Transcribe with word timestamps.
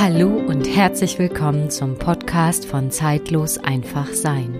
Hallo 0.00 0.28
und 0.28 0.64
herzlich 0.76 1.18
willkommen 1.18 1.70
zum 1.70 1.96
Podcast 1.98 2.66
von 2.66 2.92
Zeitlos 2.92 3.58
einfach 3.58 4.06
sein. 4.12 4.54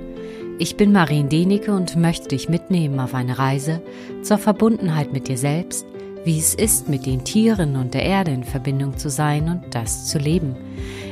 Ich 0.59 0.77
bin 0.77 0.91
Marien 0.91 1.29
Denike 1.29 1.73
und 1.73 1.95
möchte 1.95 2.27
dich 2.27 2.49
mitnehmen 2.49 2.99
auf 2.99 3.15
eine 3.15 3.39
Reise 3.39 3.81
zur 4.23 4.39
Verbundenheit 4.39 5.13
mit 5.13 5.29
dir 5.29 5.39
selbst, 5.39 5.87
wie 6.25 6.41
es 6.41 6.57
ist, 6.57 6.89
mit 6.89 7.07
den 7.07 7.23
Tieren 7.23 7.77
und 7.77 7.95
der 7.95 8.03
Erde 8.03 8.33
in 8.33 8.43
Verbindung 8.43 8.99
zu 8.99 9.11
sein 9.11 9.49
und 9.49 9.77
das 9.77 10.09
zu 10.09 10.19
leben. 10.19 10.57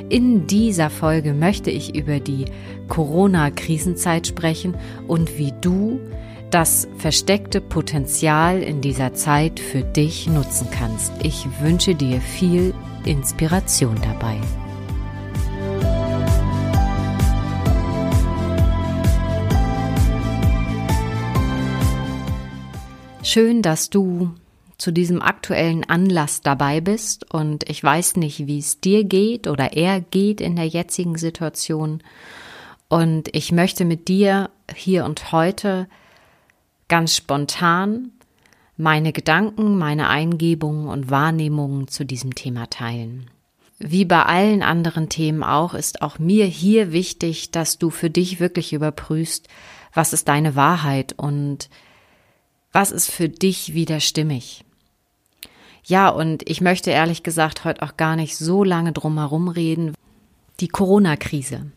In 0.08 0.48
dieser 0.48 0.90
Folge 0.90 1.32
möchte 1.32 1.70
ich 1.70 1.94
über 1.94 2.18
die 2.18 2.46
Corona-Krisenzeit 2.88 4.26
sprechen 4.26 4.74
und 5.06 5.38
wie 5.38 5.52
du 5.60 6.00
das 6.50 6.88
versteckte 6.98 7.60
Potenzial 7.60 8.60
in 8.60 8.80
dieser 8.80 9.14
Zeit 9.14 9.60
für 9.60 9.82
dich 9.82 10.26
nutzen 10.26 10.66
kannst. 10.72 11.12
Ich 11.22 11.46
wünsche 11.60 11.94
dir 11.94 12.20
viel 12.20 12.74
Inspiration 13.06 13.96
dabei. 14.02 14.40
Schön, 23.22 23.62
dass 23.62 23.90
du 23.90 24.34
zu 24.78 24.92
diesem 24.92 25.22
aktuellen 25.22 25.88
Anlass 25.88 26.42
dabei 26.42 26.80
bist 26.80 27.32
und 27.32 27.68
ich 27.68 27.82
weiß 27.82 28.16
nicht, 28.16 28.46
wie 28.46 28.58
es 28.58 28.80
dir 28.80 29.04
geht 29.04 29.46
oder 29.46 29.72
er 29.72 30.00
geht 30.00 30.40
in 30.40 30.56
der 30.56 30.66
jetzigen 30.66 31.16
Situation 31.16 32.02
und 32.88 33.34
ich 33.34 33.52
möchte 33.52 33.84
mit 33.84 34.08
dir 34.08 34.50
hier 34.74 35.04
und 35.04 35.32
heute 35.32 35.88
ganz 36.88 37.16
spontan 37.16 38.12
meine 38.76 39.12
Gedanken, 39.12 39.78
meine 39.78 40.08
Eingebungen 40.08 40.88
und 40.88 41.10
Wahrnehmungen 41.10 41.88
zu 41.88 42.04
diesem 42.04 42.34
Thema 42.34 42.68
teilen. 42.68 43.30
Wie 43.78 44.04
bei 44.04 44.22
allen 44.22 44.62
anderen 44.62 45.08
Themen 45.08 45.42
auch, 45.42 45.74
ist 45.74 46.02
auch 46.02 46.18
mir 46.18 46.46
hier 46.46 46.92
wichtig, 46.92 47.50
dass 47.50 47.78
du 47.78 47.90
für 47.90 48.10
dich 48.10 48.40
wirklich 48.40 48.72
überprüfst, 48.72 49.48
was 49.92 50.12
ist 50.12 50.28
deine 50.28 50.56
Wahrheit 50.56 51.14
und 51.16 51.68
was 52.72 52.90
ist 52.90 53.10
für 53.10 53.28
dich 53.28 53.74
wieder 53.74 54.00
stimmig. 54.00 54.64
Ja, 55.84 56.08
und 56.08 56.48
ich 56.48 56.60
möchte 56.60 56.90
ehrlich 56.90 57.22
gesagt 57.22 57.64
heute 57.64 57.82
auch 57.82 57.96
gar 57.96 58.16
nicht 58.16 58.36
so 58.36 58.64
lange 58.64 58.92
drum 58.92 59.18
herum 59.18 59.48
reden. 59.48 59.94
Die 60.60 60.68
Corona-Krise. 60.68 61.70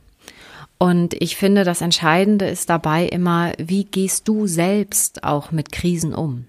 Und 0.78 1.14
ich 1.22 1.36
finde, 1.36 1.66
das 1.66 1.82
Entscheidende 1.82 2.48
ist 2.48 2.70
dabei 2.70 3.06
immer, 3.06 3.52
wie 3.58 3.84
gehst 3.84 4.28
du 4.28 4.48
selbst 4.48 5.24
auch 5.24 5.52
mit 5.52 5.72
Krisen 5.72 6.16
um? 6.16 6.46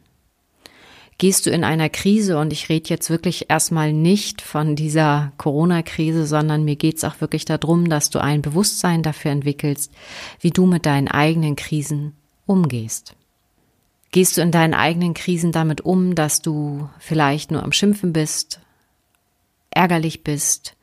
Gehst 1.20 1.44
du 1.44 1.50
in 1.50 1.64
einer 1.64 1.90
Krise, 1.90 2.38
und 2.38 2.50
ich 2.50 2.70
rede 2.70 2.88
jetzt 2.88 3.10
wirklich 3.10 3.50
erstmal 3.50 3.92
nicht 3.92 4.40
von 4.40 4.74
dieser 4.74 5.32
Corona-Krise, 5.36 6.24
sondern 6.24 6.64
mir 6.64 6.76
geht's 6.76 7.04
auch 7.04 7.20
wirklich 7.20 7.44
darum, 7.44 7.90
dass 7.90 8.08
du 8.08 8.20
ein 8.20 8.40
Bewusstsein 8.40 9.02
dafür 9.02 9.30
entwickelst, 9.30 9.92
wie 10.41 10.50
du 10.50 10.64
mit 10.64 10.86
deinen 10.86 11.08
eigenen 11.08 11.56
Krisen 11.56 12.14
umgehst. 12.46 13.16
Gehst 14.12 14.38
du 14.38 14.41
in 14.41 14.50
deinen 14.50 14.72
eigenen 14.72 15.12
Krisen 15.12 15.52
damit 15.52 15.82
um, 15.82 16.14
dass 16.14 16.41
du 16.41 16.88
vielleicht 16.98 17.50
nur 17.50 17.64
am 17.64 17.72
Schimpfen 17.72 18.14
bist, 18.14 18.60
ärgerlich 19.68 20.24
bist, 20.24 20.74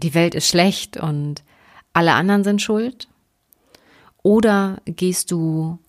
die 0.00 0.14
Welt 0.14 0.36
ist 0.36 0.46
schlecht 0.46 0.98
und 0.98 1.42
alle 1.92 2.12
anderen 2.12 2.44
sind 2.44 2.62
schuld? 2.62 3.08
Oder 4.22 4.80
gehst 4.86 5.32
du 5.32 5.80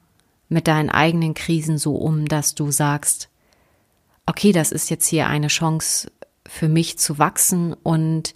mit 0.50 0.67
deinen 0.67 0.89
eigenen 0.89 1.36
Krisen 1.36 1.78
so 1.78 1.94
um, 1.94 2.28
dass 2.28 2.56
du 2.56 2.72
sagst, 2.72 3.30
okay, 4.26 4.52
das 4.52 4.72
ist 4.72 4.90
jetzt 4.90 5.08
hier 5.08 5.28
eine 5.28 5.48
Chance 5.48 6.12
für 6.48 6.70
mich 6.70 6.98
zu 7.00 7.18
wachsen 7.18 7.73
und 7.73 8.36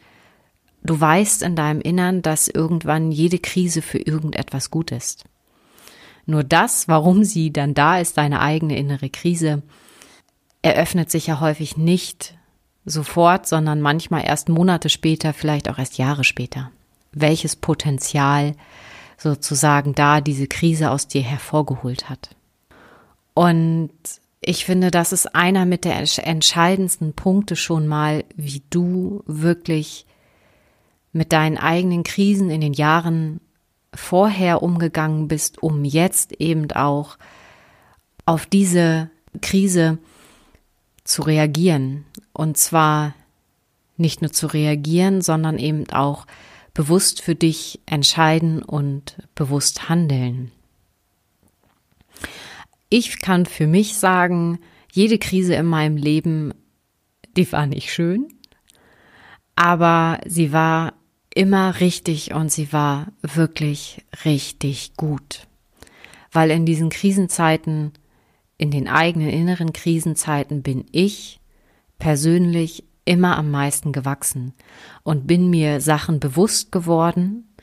du 0.84 1.00
weißt 1.00 1.44
in 1.44 1.56
deinem 1.56 1.82
Innern, 1.82 2.22
dass 2.22 2.48
irgendwann 2.48 3.12
jede 3.12 3.40
Krise 3.40 3.82
für 3.82 4.00
irgendetwas 4.00 4.72
gut 4.72 4.92
ist. 4.92 5.26
Nur 6.26 6.44
das, 6.44 6.88
warum 6.88 7.24
sie 7.24 7.52
dann 7.52 7.74
da 7.74 8.00
ist, 8.00 8.18
deine 8.18 8.42
eigene 8.42 8.78
innere 8.78 9.10
Krise, 9.10 9.64
eröffnet 10.62 11.10
sich 11.10 11.28
ja 11.28 11.40
häufig 11.40 11.78
nicht 11.78 12.36
sofort, 12.86 13.48
sondern 13.48 13.82
manchmal 13.82 14.26
erst 14.26 14.50
Monate 14.50 14.90
später, 14.90 15.34
vielleicht 15.34 15.70
auch 15.70 15.80
erst 15.80 15.98
Jahre 15.98 16.24
später 16.24 16.72
welches 17.12 17.56
Potenzial 17.56 18.56
sozusagen 19.18 19.96
da 19.96 20.22
diese 20.22 20.48
Krise 20.48 20.92
aus 20.92 21.08
dir 21.08 21.22
hervorgeholt 21.22 22.10
hat. 22.10 22.36
Und 23.34 23.92
ich 24.42 24.66
finde, 24.66 24.92
das 24.92 25.12
ist 25.12 25.36
einer 25.36 25.66
mit 25.66 25.86
der 25.86 25.98
entscheidendsten 25.98 27.14
Punkte 27.14 27.56
schon 27.56 27.88
mal, 27.88 28.24
wie 28.36 28.64
du 28.70 29.24
wirklich 29.26 30.06
mit 31.12 31.34
deinen 31.34 31.58
eigenen 31.58 32.04
Krisen 32.04 32.50
in 32.50 32.62
den 32.62 32.74
Jahren 32.74 33.42
vorher 33.94 34.62
umgegangen 34.62 35.28
bist, 35.28 35.62
um 35.62 35.84
jetzt 35.84 36.34
eben 36.34 36.72
auch 36.72 37.18
auf 38.26 38.46
diese 38.46 39.10
Krise 39.42 39.98
zu 41.04 41.24
reagieren. 41.24 42.06
Und 42.32 42.58
zwar 42.58 43.16
nicht 43.98 44.22
nur 44.22 44.32
zu 44.32 44.48
reagieren, 44.48 45.22
sondern 45.22 45.58
eben 45.58 45.90
auch 45.90 46.26
bewusst 46.74 47.22
für 47.22 47.36
dich 47.36 47.82
entscheiden 47.86 48.62
und 48.62 49.18
bewusst 49.36 49.90
handeln. 49.90 50.52
Ich 52.92 53.20
kann 53.20 53.46
für 53.46 53.68
mich 53.68 53.98
sagen, 53.98 54.60
jede 54.92 55.20
Krise 55.20 55.54
in 55.54 55.68
meinem 55.68 55.96
Leben, 55.96 56.54
die 57.38 57.52
war 57.52 57.68
nicht 57.68 57.94
schön, 57.94 58.28
aber 59.56 60.20
sie 60.26 60.52
war 60.52 60.94
immer 61.36 61.80
richtig 61.82 62.34
und 62.34 62.52
sie 62.52 62.74
war 62.74 63.12
wirklich 63.22 64.04
richtig 64.26 64.96
gut. 64.98 65.48
Weil 66.32 66.50
in 66.50 66.66
diesen 66.66 66.90
Krisenzeiten, 66.90 67.92
in 68.58 68.72
den 68.72 68.88
eigenen 68.88 69.30
inneren 69.30 69.72
Krisenzeiten 69.72 70.64
bin 70.64 70.86
ich 70.92 71.40
persönlich 72.00 72.86
immer 73.06 73.38
am 73.38 73.52
meisten 73.52 73.92
gewachsen 73.92 74.54
und 75.04 75.28
bin 75.28 75.52
mir 75.52 75.80
Sachen 75.80 76.20
bewusst 76.20 76.72
geworden, 76.72 77.54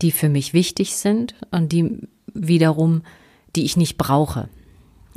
die 0.00 0.10
für 0.10 0.28
mich 0.28 0.54
wichtig 0.54 0.96
sind 0.96 1.36
und 1.52 1.70
die 1.70 2.00
wiederum, 2.34 3.02
die 3.54 3.62
ich 3.64 3.76
nicht 3.76 3.96
brauche 3.96 4.48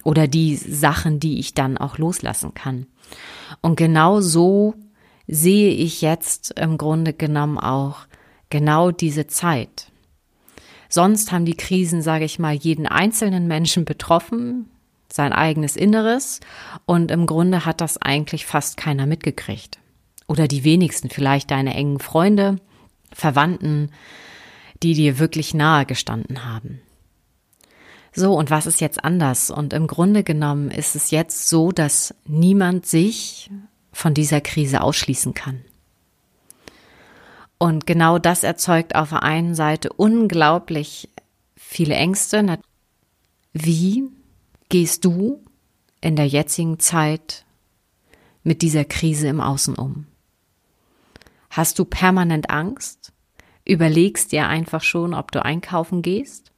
oder 0.03 0.28
die 0.28 0.56
Sachen, 0.56 1.19
die 1.19 1.39
ich 1.39 1.53
dann 1.53 1.78
auch 1.78 1.97
loslassen 1.97 2.53
kann. 2.53 2.88
Und 3.61 3.75
genau 3.75 4.22
so 4.22 4.75
sehe 5.28 5.72
ich 5.72 6.01
jetzt 6.01 6.51
im 6.59 6.78
Grunde 6.78 7.13
genommen 7.13 7.57
auch 7.57 8.00
genau 8.50 8.91
diese 8.91 9.28
Zeit. 9.28 9.91
Sonst 10.89 11.31
haben 11.31 11.45
die 11.45 11.57
Krisen, 11.57 12.01
sage 12.01 12.25
ich 12.25 12.39
mal, 12.39 12.53
jeden 12.53 12.88
einzelnen 12.88 13.47
Menschen 13.47 13.85
betroffen, 13.85 14.69
sein 15.11 15.33
eigenes 15.33 15.75
Inneres 15.75 16.39
und 16.85 17.12
im 17.12 17.25
Grunde 17.25 17.66
hat 17.66 17.81
das 17.81 17.97
eigentlich 17.97 18.45
fast 18.45 18.77
keiner 18.77 19.06
mitgekriegt. 19.06 19.79
Oder 20.27 20.47
die 20.47 20.63
wenigsten, 20.63 21.09
vielleicht 21.09 21.51
deine 21.51 21.73
engen 21.73 22.00
Freunde, 22.00 22.57
Verwandten, 23.12 23.91
die 24.83 24.94
dir 24.94 25.19
wirklich 25.19 25.53
nahe 25.53 25.85
gestanden 25.85 26.45
haben. 26.45 26.81
So, 28.18 28.34
und 28.34 28.50
was 28.50 28.66
ist 28.66 28.80
jetzt 28.80 29.03
anders? 29.03 29.52
Und 29.52 29.74
im 29.74 29.88
Grunde 29.88 30.24
genommen 30.24 30.72
ist 30.72 30.96
es 30.96 31.12
jetzt 31.12 31.50
so, 31.50 31.74
dass 31.74 32.16
niemand 32.26 32.86
sich 32.86 33.52
von 33.92 34.14
dieser 34.14 34.40
Krise 34.40 34.80
ausschließen 34.80 35.34
kann. 35.34 35.62
Und 37.58 37.86
genau 37.86 38.18
das 38.18 38.44
erzeugt 38.44 38.96
auf 38.96 39.09
der 39.09 39.24
einen 39.24 39.54
Seite 39.54 39.92
unglaublich 39.92 41.09
viele 41.58 41.96
Ängste. 41.96 42.59
Wie 43.52 44.06
gehst 44.70 45.04
du 45.04 45.44
in 46.00 46.16
der 46.16 46.28
jetzigen 46.28 46.80
Zeit 46.80 47.46
mit 48.44 48.62
dieser 48.62 48.86
Krise 48.86 49.28
im 49.28 49.42
Außen 49.42 49.75
um? 49.75 50.07
Hast 51.50 51.80
du 51.80 51.86
permanent 51.86 52.50
Angst? 52.50 53.12
Überlegst 53.66 54.31
dir 54.31 54.48
einfach 54.48 54.84
schon, 54.84 55.13
ob 55.13 55.31
du 55.31 55.44
einkaufen 55.44 56.01
gehst? 56.01 56.51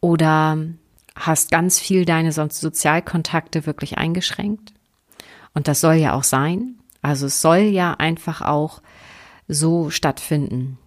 Oder 0.00 0.58
hast 1.18 1.50
ganz 1.50 1.78
viel 1.78 2.04
deine 2.04 2.32
Sozialkontakte 2.32 3.66
wirklich 3.66 3.98
eingeschränkt? 3.98 4.72
Und 5.54 5.68
das 5.68 5.80
soll 5.80 5.94
ja 5.94 6.14
auch 6.14 6.24
sein. 6.24 6.76
Also 7.02 7.26
es 7.26 7.40
soll 7.40 7.58
ja 7.58 7.94
einfach 7.94 8.42
auch 8.42 8.80
so 9.48 9.90
stattfinden. 9.90 10.78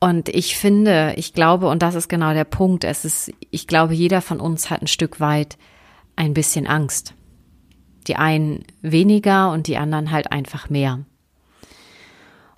Und 0.00 0.28
ich 0.28 0.56
finde, 0.56 1.14
ich 1.16 1.32
glaube, 1.32 1.68
und 1.68 1.82
das 1.82 1.94
ist 1.94 2.08
genau 2.08 2.32
der 2.32 2.44
Punkt, 2.44 2.84
es 2.84 3.04
ist, 3.04 3.32
ich 3.50 3.66
glaube, 3.66 3.94
jeder 3.94 4.20
von 4.20 4.40
uns 4.40 4.70
hat 4.70 4.82
ein 4.82 4.86
Stück 4.86 5.18
weit 5.18 5.58
ein 6.14 6.34
bisschen 6.34 6.66
Angst. 6.66 7.14
Die 8.06 8.16
einen 8.16 8.64
weniger 8.80 9.50
und 9.50 9.66
die 9.66 9.76
anderen 9.76 10.10
halt 10.12 10.30
einfach 10.30 10.70
mehr. 10.70 11.00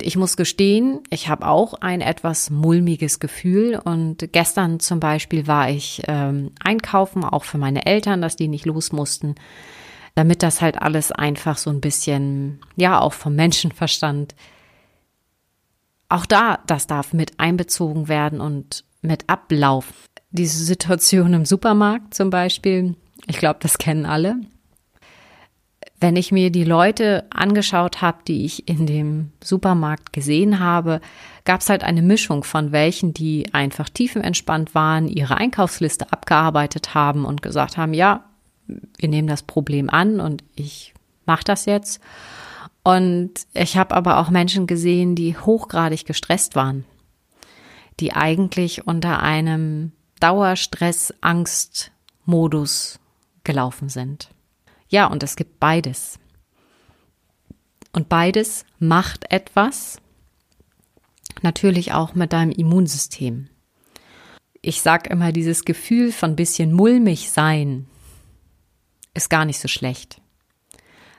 Ich 0.03 0.17
muss 0.17 0.37
gestehen, 0.37 1.01
ich 1.11 1.29
habe 1.29 1.47
auch 1.47 1.75
ein 1.75 2.01
etwas 2.01 2.51
mulmiges 2.51 3.21
Gefühl 3.21 3.81
und 3.83 4.33
gestern 4.33 4.81
zum 4.81 5.01
Beispiel 5.01 5.47
war 5.47 5.71
ich 5.71 6.03
ähm, 6.09 6.53
einkaufen, 6.61 7.25
auch 7.25 7.45
für 7.45 7.59
meine 7.59 7.87
Eltern, 7.87 8.23
dass 8.23 8.37
die 8.37 8.49
nicht 8.49 8.67
los 8.67 8.93
mussten, 8.93 9.35
damit 10.15 10.43
das 10.43 10.61
halt 10.61 10.81
alles 10.81 11.13
einfach 11.13 11.57
so 11.57 11.71
ein 11.71 11.81
bisschen, 11.81 12.61
ja, 12.77 13.01
auch 13.01 13.13
vom 13.13 13.35
Menschenverstand 13.35 14.35
auch 16.11 16.27
da, 16.27 16.59
das 16.67 16.87
darf 16.87 17.13
mit 17.13 17.39
einbezogen 17.39 18.09
werden 18.09 18.41
und 18.41 18.85
mit 19.01 19.29
Ablauf. 19.29 19.87
Diese 20.33 20.63
Situation 20.63 21.33
im 21.33 21.45
Supermarkt 21.45 22.15
zum 22.15 22.31
Beispiel, 22.31 22.97
ich 23.27 23.39
glaube, 23.39 23.61
das 23.63 23.79
kennen 23.79 24.07
alle. 24.07 24.37
Wenn 26.01 26.17
ich 26.17 26.33
mir 26.33 26.51
die 26.51 26.65
Leute 26.65 27.27
angeschaut 27.29 28.01
habe, 28.01 28.21
die 28.27 28.47
ich 28.47 28.67
in 28.67 28.87
dem 28.87 29.33
Supermarkt 29.45 30.15
gesehen 30.15 30.59
habe, 30.59 31.03
gab 31.45 31.61
es 31.61 31.69
halt 31.69 31.85
eine 31.85 32.01
Mischung 32.01 32.43
von 32.43 32.73
welchen, 32.73 33.13
die 33.13 33.53
einfach 33.53 33.91
tiefenentspannt 33.91 34.75
waren, 34.75 35.09
ihre 35.09 35.37
Einkaufsliste 35.37 36.11
abgearbeitet 36.11 36.95
haben 36.95 37.27
und 37.27 37.43
gesagt 37.43 37.77
haben, 37.77 37.93
ja, 37.93 38.25
wir 38.67 39.11
nehmen 39.11 39.29
das 39.29 39.43
Problem 39.43 39.91
an 39.91 40.21
und 40.21 40.43
ich 40.57 40.95
mache 41.27 41.45
das 41.45 41.67
jetzt. 41.67 42.01
Und 42.83 43.33
ich 43.53 43.77
habe 43.77 43.95
aber 43.95 44.17
auch 44.19 44.31
Menschen 44.31 44.67
gesehen, 44.67 45.15
die 45.15 45.37
hochgradig 45.37 46.07
gestresst 46.07 46.57
waren, 46.57 46.87
die 48.01 48.15
eigentlich 48.15 48.87
unter 48.87 49.23
einem 49.23 49.93
Dauerstress-Angst-Modus 50.21 52.99
gelaufen 53.45 53.91
sind. 53.91 54.31
Ja, 54.91 55.07
und 55.07 55.23
es 55.23 55.37
gibt 55.37 55.61
beides. 55.61 56.19
Und 57.93 58.09
beides 58.09 58.65
macht 58.79 59.31
etwas, 59.31 60.01
natürlich 61.43 61.93
auch 61.93 62.15
mit 62.15 62.33
deinem 62.33 62.51
Immunsystem. 62.51 63.49
Ich 64.63 64.83
sage 64.83 65.09
immer, 65.11 65.33
dieses 65.33 65.65
Gefühl 65.65 66.13
von 66.13 66.37
bisschen 66.37 66.73
mulmig 66.73 67.31
sein 67.31 67.87
ist 69.15 69.31
gar 69.31 69.45
nicht 69.45 69.61
so 69.61 69.69
schlecht. 69.69 70.21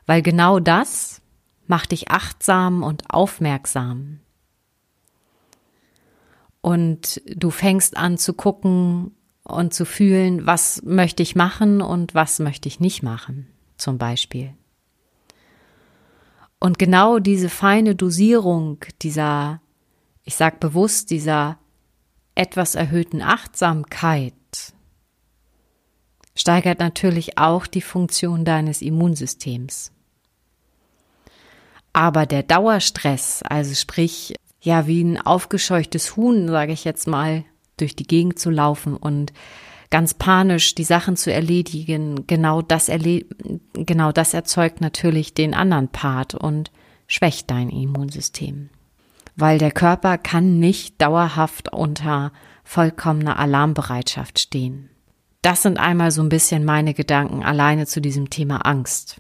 Weil 0.06 0.22
genau 0.22 0.60
das 0.60 1.22
macht 1.66 1.92
dich 1.92 2.12
achtsam 2.12 2.84
und 2.84 3.10
aufmerksam. 3.10 4.20
Und 6.60 7.22
du 7.26 7.50
fängst 7.50 7.98
an 7.98 8.18
zu 8.18 8.34
gucken 8.34 9.16
und 9.44 9.74
zu 9.74 9.86
fühlen, 9.86 10.46
was 10.46 10.84
möchte 10.84 11.24
ich 11.24 11.36
machen 11.36 11.82
und 11.82 12.14
was 12.14 12.40
möchte 12.40 12.68
ich 12.68 12.80
nicht 12.80 13.02
machen 13.02 13.48
zum 13.82 13.98
Beispiel. 13.98 14.54
Und 16.60 16.78
genau 16.78 17.20
diese 17.20 17.50
feine 17.50 17.96
Dosierung 17.96 18.86
dieser, 19.02 19.62
ich 20.24 20.36
sag 20.36 20.60
bewusst, 20.60 21.10
dieser 21.10 21.58
etwas 22.36 22.76
erhöhten 22.76 23.22
Achtsamkeit 23.22 24.34
steigert 26.36 26.80
natürlich 26.80 27.38
auch 27.38 27.68
die 27.68 27.82
Funktion 27.82 28.46
deines 28.46 28.82
Immunsystems. 28.82 29.92
Aber 31.94 32.26
der 32.26 32.44
Dauerstress, 32.44 33.44
also 33.44 33.74
sprich, 33.76 34.36
ja, 34.62 34.88
wie 34.88 35.04
ein 35.04 35.20
aufgescheuchtes 35.20 36.16
Huhn, 36.16 36.48
sage 36.48 36.72
ich 36.72 36.86
jetzt 36.86 37.08
mal, 37.08 37.44
durch 37.78 37.96
die 37.96 38.08
Gegend 38.08 38.40
zu 38.40 38.50
laufen 38.50 38.96
und 38.96 39.34
ganz 39.92 40.14
panisch 40.14 40.74
die 40.74 40.84
Sachen 40.84 41.16
zu 41.16 41.32
erledigen, 41.32 42.26
genau 42.26 42.64
das 42.64 42.90
erle 42.90 43.26
genau 43.74 44.12
das 44.12 44.34
erzeugt 44.34 44.82
natürlich 44.82 45.36
den 45.36 45.54
anderen 45.54 45.90
Part 45.90 46.34
und 46.34 46.72
schwächt 47.06 47.52
dein 47.52 47.70
Immunsystem. 47.70 48.70
Weil 49.36 49.60
der 49.60 49.72
Körper 49.72 50.18
kann 50.18 50.60
nicht 50.60 51.02
dauerhaft 51.02 51.72
unter 51.72 52.32
vollkommener 52.64 53.38
Alarmbereitschaft 53.38 54.40
stehen. 54.40 54.90
Das 55.42 55.62
sind 55.62 55.78
einmal 55.78 56.12
so 56.12 56.22
ein 56.22 56.30
bisschen 56.30 56.64
meine 56.66 56.94
Gedanken 56.94 57.44
alleine 57.44 57.86
zu 57.86 58.00
diesem 58.02 58.30
Thema 58.30 58.66
Angst. 58.66 59.20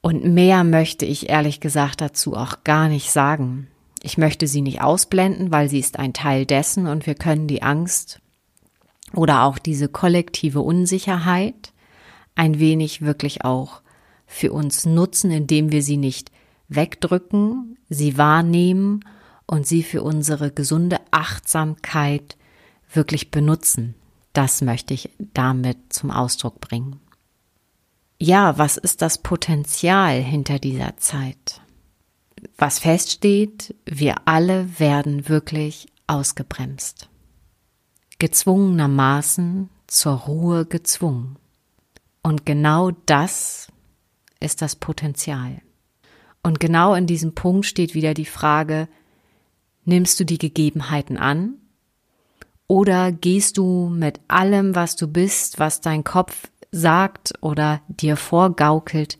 Und 0.00 0.24
mehr 0.24 0.64
möchte 0.64 1.06
ich 1.06 1.28
ehrlich 1.28 1.60
gesagt 1.60 2.00
dazu 2.00 2.34
auch 2.34 2.64
gar 2.64 2.88
nicht 2.88 3.10
sagen. 3.10 3.68
Ich 4.02 4.18
möchte 4.18 4.46
sie 4.46 4.60
nicht 4.60 4.80
ausblenden, 4.80 5.50
weil 5.50 5.68
sie 5.68 5.78
ist 5.78 5.98
ein 5.98 6.12
Teil 6.12 6.46
dessen 6.46 6.86
und 6.86 7.06
wir 7.06 7.14
können 7.14 7.46
die 7.46 7.62
Angst 7.62 8.20
oder 9.14 9.42
auch 9.44 9.58
diese 9.58 9.88
kollektive 9.88 10.60
Unsicherheit 10.60 11.72
ein 12.34 12.58
wenig 12.58 13.02
wirklich 13.02 13.44
auch 13.44 13.82
für 14.26 14.52
uns 14.52 14.86
nutzen, 14.86 15.30
indem 15.30 15.72
wir 15.72 15.82
sie 15.82 15.96
nicht 15.96 16.30
wegdrücken, 16.68 17.78
sie 17.88 18.18
wahrnehmen 18.18 19.04
und 19.46 19.66
sie 19.66 19.82
für 19.82 20.02
unsere 20.02 20.50
gesunde 20.50 21.00
Achtsamkeit 21.10 22.36
wirklich 22.92 23.30
benutzen. 23.30 23.94
Das 24.34 24.60
möchte 24.60 24.94
ich 24.94 25.10
damit 25.18 25.78
zum 25.92 26.10
Ausdruck 26.10 26.60
bringen. 26.60 27.00
Ja, 28.20 28.58
was 28.58 28.76
ist 28.76 29.00
das 29.02 29.18
Potenzial 29.18 30.20
hinter 30.20 30.58
dieser 30.58 30.96
Zeit? 30.98 31.60
Was 32.56 32.78
feststeht, 32.78 33.74
wir 33.84 34.16
alle 34.26 34.78
werden 34.78 35.28
wirklich 35.28 35.88
ausgebremst 36.06 37.07
gezwungenermaßen 38.18 39.70
zur 39.86 40.12
Ruhe 40.14 40.66
gezwungen. 40.66 41.36
Und 42.22 42.44
genau 42.44 42.90
das 43.06 43.68
ist 44.40 44.62
das 44.62 44.76
Potenzial. 44.76 45.60
Und 46.42 46.60
genau 46.60 46.94
in 46.94 47.06
diesem 47.06 47.34
Punkt 47.34 47.66
steht 47.66 47.94
wieder 47.94 48.14
die 48.14 48.24
Frage, 48.24 48.88
nimmst 49.84 50.20
du 50.20 50.24
die 50.24 50.38
Gegebenheiten 50.38 51.16
an 51.16 51.54
oder 52.66 53.12
gehst 53.12 53.56
du 53.56 53.88
mit 53.88 54.20
allem, 54.28 54.74
was 54.74 54.96
du 54.96 55.08
bist, 55.08 55.58
was 55.58 55.80
dein 55.80 56.04
Kopf 56.04 56.48
sagt 56.70 57.32
oder 57.40 57.80
dir 57.88 58.16
vorgaukelt, 58.16 59.18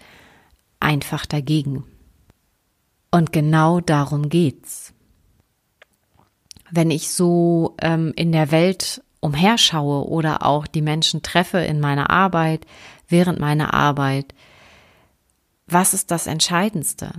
einfach 0.81 1.25
dagegen? 1.25 1.85
Und 3.11 3.33
genau 3.33 3.81
darum 3.81 4.29
geht's 4.29 4.88
wenn 6.71 6.91
ich 6.91 7.11
so 7.11 7.75
ähm, 7.81 8.13
in 8.17 8.33
der 8.33 8.51
Welt 8.51 9.03
umherschaue 9.21 10.09
oder 10.09 10.45
auch 10.45 10.67
die 10.67 10.83
Menschen 10.83 11.23
treffe 11.23 11.59
in 11.59 11.81
meiner 11.81 12.11
Arbeit, 12.11 12.67
während 13.09 13.39
meiner 13.39 13.75
Arbeit, 13.75 14.35
was 15.67 15.95
ist 15.95 16.11
das 16.11 16.27
Entscheidendste? 16.27 17.11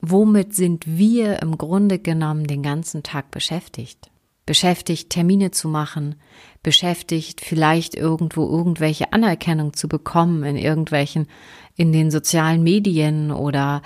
Womit 0.00 0.54
sind 0.54 0.86
wir 0.86 1.42
im 1.42 1.58
Grunde 1.58 1.98
genommen 1.98 2.46
den 2.46 2.62
ganzen 2.62 3.02
Tag 3.02 3.30
beschäftigt? 3.30 4.10
Beschäftigt, 4.46 5.10
Termine 5.10 5.50
zu 5.50 5.68
machen, 5.68 6.16
beschäftigt, 6.62 7.40
vielleicht 7.42 7.94
irgendwo 7.94 8.48
irgendwelche 8.48 9.12
Anerkennung 9.12 9.74
zu 9.74 9.86
bekommen 9.86 10.42
in 10.44 10.56
irgendwelchen, 10.56 11.28
in 11.76 11.92
den 11.92 12.10
sozialen 12.10 12.62
Medien 12.62 13.30
oder 13.30 13.82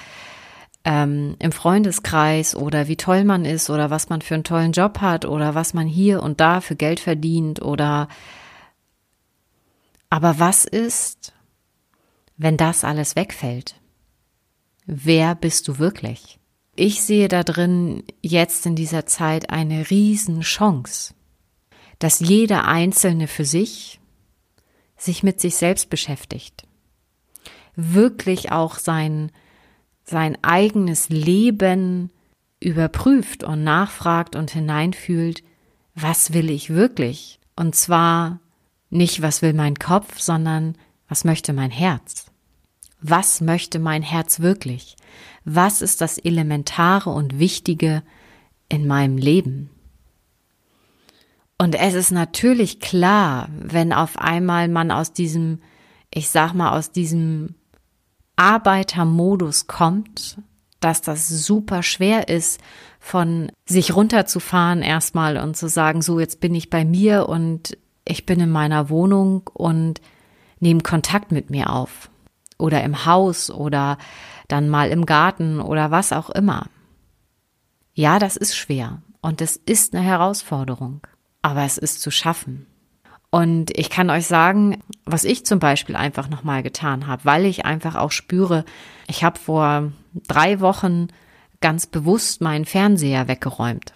ähm, 0.85 1.37
im 1.39 1.53
Freundeskreis 1.53 2.55
oder 2.55 2.89
wie 2.89 2.97
toll 2.97 3.25
man 3.25 3.45
ist 3.45 3.71
oder 3.71 3.91
was 3.91 4.09
man 4.09 4.21
für 4.21 4.35
einen 4.35 4.45
tollen 4.45 4.73
Job 4.73 5.01
hat 5.01 5.25
oder 5.25 5.55
was 5.55 5.75
man 5.75 5.87
hier 5.87 6.23
und 6.23 6.41
da 6.41 6.61
für 6.61 6.77
Geld 6.77 7.01
verdient 7.01 7.63
oder 7.63 8.09
aber 10.11 10.39
was 10.39 10.65
ist, 10.65 11.33
wenn 12.37 12.57
das 12.57 12.85
alles 12.85 13.17
wegfällt? 13.17 13.75
Wer 14.87 15.35
bist 15.35 15.67
du 15.67 15.79
wirklich? 15.79 16.39
Ich 16.77 17.03
sehe 17.03 17.29
da 17.29 17.43
drin 17.43 18.05
jetzt 18.21 18.67
in 18.67 18.77
dieser 18.77 19.07
Zeit 19.07 19.51
eine 19.51 19.91
Riesenchance, 19.91 21.15
dass 21.99 22.21
jeder 22.21 22.67
Einzelne 22.67 23.27
für 23.27 23.45
sich 23.45 24.01
sich 24.97 25.23
mit 25.23 25.41
sich 25.41 25.57
selbst 25.57 25.91
beschäftigt, 25.91 26.67
wirklich 27.75 28.53
auch 28.53 28.79
sein 28.79 29.33
sein 30.05 30.37
eigenes 30.43 31.09
Leben 31.09 32.11
überprüft 32.61 33.43
und 33.45 33.65
nachfragt 33.65 34.37
und 34.37 34.51
hineinfühlt, 34.51 35.43
was 35.95 36.33
will 36.33 36.51
ich 36.51 36.71
wirklich? 36.71 37.41
Und 37.57 37.75
zwar 37.75 38.41
nicht, 38.91 39.23
was 39.23 39.43
will 39.43 39.55
mein 39.55 39.77
Kopf, 39.77 40.21
sondern 40.21 40.77
was 41.09 41.25
möchte 41.25 41.53
mein 41.53 41.71
Herz? 41.71 42.27
Was 43.01 43.41
möchte 43.41 43.79
mein 43.79 44.03
Herz 44.03 44.41
wirklich? 44.41 44.97
Was 45.45 45.83
ist 45.83 46.01
das 46.01 46.19
Elementare 46.19 47.11
und 47.11 47.39
Wichtige 47.39 48.03
in 48.69 48.87
meinem 48.87 49.19
Leben? 49.19 49.71
Und 51.59 51.75
es 51.75 51.95
ist 51.95 52.11
natürlich 52.11 52.81
klar, 52.81 53.49
wenn 53.59 53.93
auf 53.93 54.19
einmal 54.19 54.69
man 54.69 54.91
aus 54.91 55.13
diesem, 55.13 55.61
ich 56.13 56.29
sag 56.29 56.53
mal, 56.55 56.77
aus 56.77 56.91
diesem 56.91 57.55
Arbeitermodus 58.37 59.67
kommt, 59.67 60.39
dass 60.81 61.01
das 61.01 61.29
super 61.29 61.83
schwer 61.83 62.29
ist, 62.29 62.61
von 63.01 63.51
sich 63.67 63.95
runterzufahren 63.95 64.83
erstmal 64.83 65.37
und 65.39 65.57
zu 65.57 65.69
sagen, 65.69 66.03
so 66.03 66.21
jetzt 66.21 66.41
bin 66.41 66.55
ich 66.55 66.71
bei 66.71 66.85
mir 66.85 67.29
und 67.29 67.77
ich 68.05 68.27
bin 68.27 68.41
in 68.41 68.51
meiner 68.51 68.91
Wohnung 68.91 69.49
und 69.53 70.01
nehme 70.61 70.81
Kontakt 70.81 71.33
mit 71.33 71.51
mir 71.51 71.71
auf. 71.71 72.11
Oder 72.59 72.85
im 72.85 73.07
Haus 73.07 73.51
oder 73.51 73.99
dann 74.49 74.69
mal 74.69 74.91
im 74.91 75.07
Garten 75.07 75.61
oder 75.61 75.91
was 75.91 76.13
auch 76.13 76.31
immer. 76.31 76.67
Ja, 77.95 78.19
das 78.19 78.37
ist 78.37 78.57
schwer 78.57 79.03
und 79.21 79.41
es 79.41 79.57
ist 79.57 79.95
eine 79.95 80.05
Herausforderung, 80.05 81.01
aber 81.43 81.65
es 81.65 81.79
ist 81.79 82.01
zu 82.01 82.11
schaffen. 82.11 82.67
Und 83.35 83.77
ich 83.77 83.91
kann 83.91 84.11
euch 84.11 84.29
sagen, 84.29 84.81
was 85.07 85.25
ich 85.25 85.45
zum 85.45 85.59
Beispiel 85.59 85.97
einfach 85.97 86.29
nochmal 86.29 86.63
getan 86.63 87.09
habe, 87.09 87.25
weil 87.25 87.47
ich 87.47 87.65
einfach 87.65 87.97
auch 87.97 88.13
spüre, 88.13 88.65
ich 89.09 89.25
habe 89.25 89.41
vor 89.41 89.91
drei 90.29 90.61
Wochen 90.61 91.09
ganz 91.61 91.89
bewusst 91.89 92.43
meinen 92.43 92.65
Fernseher 92.65 93.27
weggeräumt. 93.27 93.93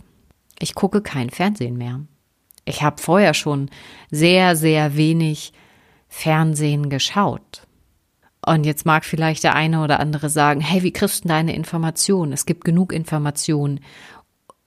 Ich 0.59 0.75
gucke 0.75 1.03
kein 1.03 1.31
Fernsehen 1.31 1.77
mehr. 1.77 2.01
Ich 2.65 2.83
habe 2.83 3.01
vorher 3.01 3.33
schon 3.33 3.71
sehr, 4.11 4.57
sehr 4.57 4.97
wenig 4.97 5.53
Fernsehen 6.09 6.91
geschaut. 6.91 7.63
Und 8.45 8.67
jetzt 8.67 8.87
mag 8.87 9.05
vielleicht 9.05 9.45
der 9.45 9.55
eine 9.55 9.85
oder 9.85 10.01
andere 10.01 10.31
sagen, 10.31 10.61
hey, 10.61 10.83
wie 10.83 10.93
kriegst 10.93 11.23
du 11.23 11.29
deine 11.29 11.55
Informationen? 11.55 12.33
Es 12.33 12.45
gibt 12.45 12.65
genug 12.65 12.93
Informationen, 12.93 13.79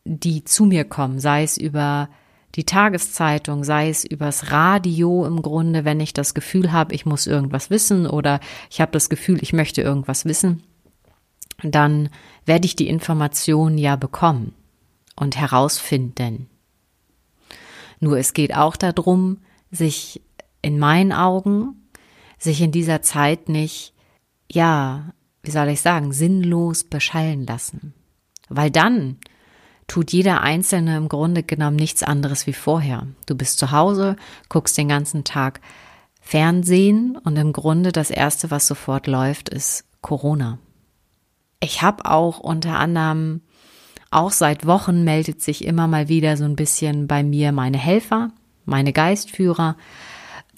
die 0.06 0.46
zu 0.46 0.63
mir 0.63 0.86
kommen, 0.86 1.20
sei 1.20 1.44
es 1.44 1.58
über 1.58 2.08
die 2.55 2.65
Tageszeitung, 2.65 3.63
sei 3.63 3.89
es 3.89 4.03
übers 4.03 4.51
Radio 4.51 5.25
im 5.25 5.41
Grunde, 5.41 5.86
wenn 5.86 6.00
ich 6.00 6.13
das 6.13 6.34
Gefühl 6.34 6.72
habe, 6.72 6.93
ich 6.93 7.05
muss 7.05 7.27
irgendwas 7.27 7.70
wissen 7.70 8.08
oder 8.08 8.39
ich 8.70 8.81
habe 8.81 8.91
das 8.91 9.10
Gefühl, 9.10 9.39
ich 9.41 9.53
möchte 9.53 9.81
irgendwas 9.81 10.25
wissen, 10.25 10.63
dann 11.63 12.10
werde 12.46 12.65
ich 12.65 12.75
die 12.75 12.88
Information 12.88 13.77
ja 13.77 13.96
bekommen 13.96 14.53
und 15.15 15.38
herausfinden. 15.38 16.48
Nur 18.00 18.17
es 18.17 18.34
geht 18.34 18.55
auch 18.55 18.75
darum, 18.75 19.38
sich 19.70 20.22
in 20.62 20.79
meinen 20.79 21.13
Augen, 21.13 21.88
sich 22.38 22.62
in 22.62 22.72
dieser 22.72 23.01
Zeit 23.01 23.48
nicht, 23.48 23.93
ja, 24.51 25.13
wie 25.43 25.51
soll 25.51 25.70
ich 25.70 25.81
sagen, 25.81 26.12
sinnlos 26.12 26.84
beschallen 26.84 27.46
lassen. 27.46 27.93
Weil 28.50 28.72
dann 28.72 29.17
tut 29.91 30.13
jeder 30.13 30.39
Einzelne 30.39 30.95
im 30.95 31.10
Grunde 31.10 31.43
genommen 31.43 31.75
nichts 31.75 32.01
anderes 32.01 32.48
wie 32.48 32.53
vorher. 32.53 33.07
Du 33.25 33.36
bist 33.36 33.60
zu 33.60 33.71
Hause, 33.71 34.15
guckst 34.48 34.77
den 34.77 34.88
ganzen 34.88 35.25
Tag 35.25 35.60
Fernsehen 36.21 37.17
und 37.17 37.36
im 37.36 37.51
Grunde 37.51 37.91
das 37.91 38.10
Erste, 38.10 38.50
was 38.51 38.67
sofort 38.67 39.05
läuft, 39.05 39.50
ist 39.50 39.83
Corona. 40.00 40.60
Ich 41.60 41.81
habe 41.81 42.05
auch 42.05 42.39
unter 42.39 42.79
anderem, 42.79 43.41
auch 44.12 44.31
seit 44.31 44.65
Wochen 44.65 45.03
meldet 45.03 45.41
sich 45.41 45.65
immer 45.65 45.88
mal 45.88 46.07
wieder 46.07 46.38
so 46.38 46.45
ein 46.45 46.55
bisschen 46.55 47.07
bei 47.07 47.21
mir 47.21 47.51
meine 47.51 47.77
Helfer, 47.77 48.31
meine 48.63 48.93
Geistführer. 48.93 49.75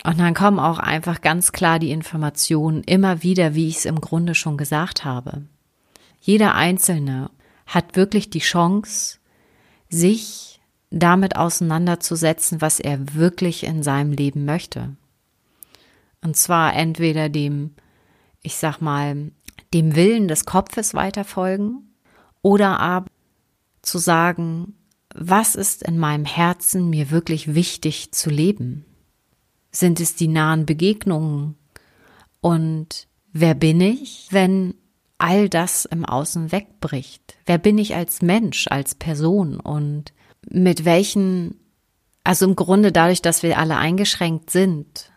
Und 0.03 0.19
dann 0.19 0.35
kommen 0.35 0.59
auch 0.59 0.77
einfach 0.77 1.21
ganz 1.21 1.51
klar 1.51 1.79
die 1.79 1.89
Informationen 1.89 2.83
immer 2.83 3.23
wieder, 3.23 3.55
wie 3.55 3.67
ich 3.67 3.77
es 3.77 3.85
im 3.85 3.99
Grunde 3.99 4.35
schon 4.35 4.57
gesagt 4.57 5.05
habe. 5.05 5.41
Jeder 6.21 6.53
Einzelne 6.53 7.31
hat 7.65 7.95
wirklich 7.95 8.29
die 8.29 8.39
Chance, 8.39 9.17
sich 9.93 10.59
damit 10.89 11.35
auseinanderzusetzen, 11.35 12.61
was 12.61 12.79
er 12.79 13.15
wirklich 13.15 13.63
in 13.63 13.81
seinem 13.83 14.11
Leben 14.11 14.45
möchte. 14.45 14.95
Und 16.21 16.35
zwar 16.35 16.75
entweder 16.75 17.29
dem, 17.29 17.71
ich 18.41 18.57
sag 18.57 18.79
mal, 18.79 19.31
dem 19.73 19.95
Willen 19.95 20.27
des 20.27 20.45
Kopfes 20.45 20.93
weiterfolgen 20.93 21.93
oder 22.41 22.79
aber 22.79 23.07
zu 23.81 23.97
sagen, 23.97 24.75
was 25.13 25.55
ist 25.55 25.83
in 25.83 25.97
meinem 25.97 26.25
Herzen 26.25 26.89
mir 26.89 27.11
wirklich 27.11 27.53
wichtig 27.53 28.11
zu 28.11 28.29
leben? 28.29 28.85
Sind 29.71 29.99
es 29.99 30.15
die 30.15 30.27
nahen 30.27 30.65
Begegnungen? 30.65 31.55
Und 32.41 33.07
wer 33.31 33.55
bin 33.55 33.81
ich, 33.81 34.27
wenn 34.31 34.75
all 35.23 35.47
das 35.47 35.85
im 35.85 36.03
Außen 36.05 36.51
wegbricht? 36.51 37.37
Wer 37.45 37.57
bin 37.57 37.77
ich 37.77 37.95
als 37.95 38.21
Mensch, 38.21 38.67
als 38.69 38.93
Person 38.93 39.57
und 39.57 40.11
mit 40.49 40.83
welchen, 40.83 41.55
also 42.25 42.45
im 42.45 42.57
Grunde 42.57 42.91
dadurch, 42.91 43.21
dass 43.21 43.41
wir 43.41 43.57
alle 43.57 43.77
eingeschränkt 43.77 44.49
sind, 44.49 45.09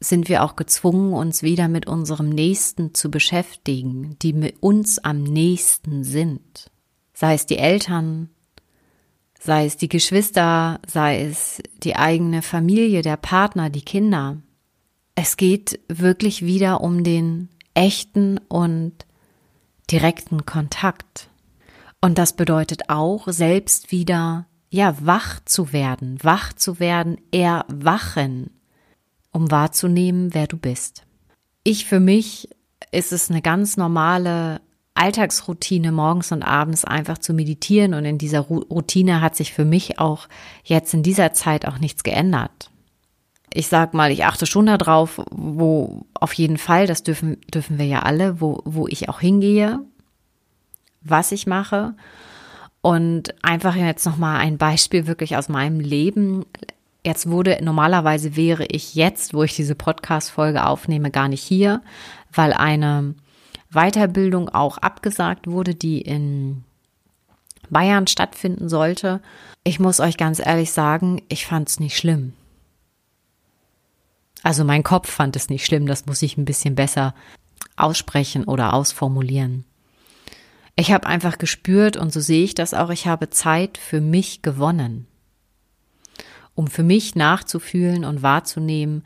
sind 0.00 0.30
wir 0.30 0.42
auch 0.42 0.56
gezwungen, 0.56 1.12
uns 1.12 1.42
wieder 1.42 1.68
mit 1.68 1.86
unserem 1.86 2.30
Nächsten 2.30 2.94
zu 2.94 3.10
beschäftigen, 3.10 4.16
die 4.22 4.32
mit 4.32 4.62
uns 4.62 4.98
am 4.98 5.22
nächsten 5.22 6.04
sind. 6.04 6.70
Sei 7.12 7.34
es 7.34 7.44
die 7.44 7.58
Eltern, 7.58 8.30
sei 9.38 9.66
es 9.66 9.76
die 9.76 9.90
Geschwister, 9.90 10.80
sei 10.86 11.22
es 11.22 11.62
die 11.82 11.96
eigene 11.96 12.40
Familie, 12.40 13.02
der 13.02 13.18
Partner, 13.18 13.68
die 13.68 13.82
Kinder. 13.82 14.38
Es 15.14 15.36
geht 15.36 15.80
wirklich 15.88 16.46
wieder 16.46 16.80
um 16.80 17.04
den 17.04 17.50
echten 17.74 18.38
und 18.48 18.92
direkten 19.90 20.46
Kontakt. 20.46 21.28
Und 22.00 22.18
das 22.18 22.34
bedeutet 22.34 22.88
auch, 22.88 23.28
selbst 23.28 23.92
wieder, 23.92 24.46
ja, 24.70 24.96
wach 25.00 25.40
zu 25.44 25.72
werden, 25.72 26.18
wach 26.22 26.52
zu 26.52 26.80
werden, 26.80 27.18
erwachen, 27.30 28.50
um 29.30 29.50
wahrzunehmen, 29.50 30.34
wer 30.34 30.46
du 30.46 30.56
bist. 30.56 31.04
Ich 31.64 31.86
für 31.86 32.00
mich 32.00 32.48
ist 32.90 33.12
es 33.12 33.30
eine 33.30 33.42
ganz 33.42 33.76
normale 33.76 34.60
Alltagsroutine, 34.94 35.92
morgens 35.92 36.32
und 36.32 36.42
abends 36.42 36.84
einfach 36.84 37.18
zu 37.18 37.32
meditieren. 37.32 37.94
Und 37.94 38.04
in 38.04 38.18
dieser 38.18 38.40
Routine 38.40 39.20
hat 39.20 39.36
sich 39.36 39.52
für 39.52 39.64
mich 39.64 39.98
auch 39.98 40.28
jetzt 40.64 40.92
in 40.92 41.02
dieser 41.02 41.32
Zeit 41.32 41.66
auch 41.66 41.78
nichts 41.78 42.02
geändert 42.02 42.72
ich 43.54 43.68
sag 43.68 43.94
mal, 43.94 44.10
ich 44.10 44.24
achte 44.24 44.46
schon 44.46 44.66
darauf, 44.66 45.20
wo 45.30 46.06
auf 46.14 46.32
jeden 46.34 46.58
Fall, 46.58 46.86
das 46.86 47.02
dürfen, 47.02 47.38
dürfen 47.52 47.78
wir 47.78 47.86
ja 47.86 48.02
alle, 48.02 48.40
wo, 48.40 48.62
wo 48.64 48.86
ich 48.88 49.08
auch 49.08 49.20
hingehe, 49.20 49.80
was 51.02 51.32
ich 51.32 51.46
mache. 51.46 51.94
Und 52.80 53.34
einfach 53.44 53.76
jetzt 53.76 54.06
nochmal 54.06 54.38
ein 54.38 54.58
Beispiel 54.58 55.06
wirklich 55.06 55.36
aus 55.36 55.48
meinem 55.48 55.80
Leben. 55.80 56.44
Jetzt 57.04 57.28
wurde, 57.28 57.58
normalerweise 57.62 58.36
wäre 58.36 58.66
ich 58.66 58.94
jetzt, 58.94 59.34
wo 59.34 59.42
ich 59.44 59.54
diese 59.54 59.74
Podcast-Folge 59.74 60.66
aufnehme, 60.66 61.10
gar 61.10 61.28
nicht 61.28 61.42
hier, 61.42 61.82
weil 62.32 62.52
eine 62.52 63.14
Weiterbildung 63.70 64.48
auch 64.48 64.78
abgesagt 64.78 65.46
wurde, 65.46 65.74
die 65.74 66.00
in 66.00 66.64
Bayern 67.70 68.06
stattfinden 68.06 68.68
sollte. 68.68 69.20
Ich 69.64 69.78
muss 69.80 70.00
euch 70.00 70.16
ganz 70.16 70.44
ehrlich 70.44 70.72
sagen, 70.72 71.22
ich 71.28 71.46
fand 71.46 71.68
es 71.68 71.80
nicht 71.80 71.96
schlimm. 71.96 72.34
Also 74.42 74.64
mein 74.64 74.82
Kopf 74.82 75.10
fand 75.10 75.36
es 75.36 75.48
nicht 75.48 75.64
schlimm, 75.64 75.86
das 75.86 76.06
muss 76.06 76.22
ich 76.22 76.36
ein 76.36 76.44
bisschen 76.44 76.74
besser 76.74 77.14
aussprechen 77.76 78.44
oder 78.44 78.74
ausformulieren. 78.74 79.64
Ich 80.74 80.90
habe 80.90 81.06
einfach 81.06 81.38
gespürt, 81.38 81.96
und 81.96 82.12
so 82.12 82.20
sehe 82.20 82.44
ich 82.44 82.54
das 82.54 82.74
auch, 82.74 82.90
ich 82.90 83.06
habe 83.06 83.30
Zeit 83.30 83.78
für 83.78 84.00
mich 84.00 84.42
gewonnen, 84.42 85.06
um 86.54 86.66
für 86.66 86.82
mich 86.82 87.14
nachzufühlen 87.14 88.04
und 88.04 88.22
wahrzunehmen, 88.22 89.04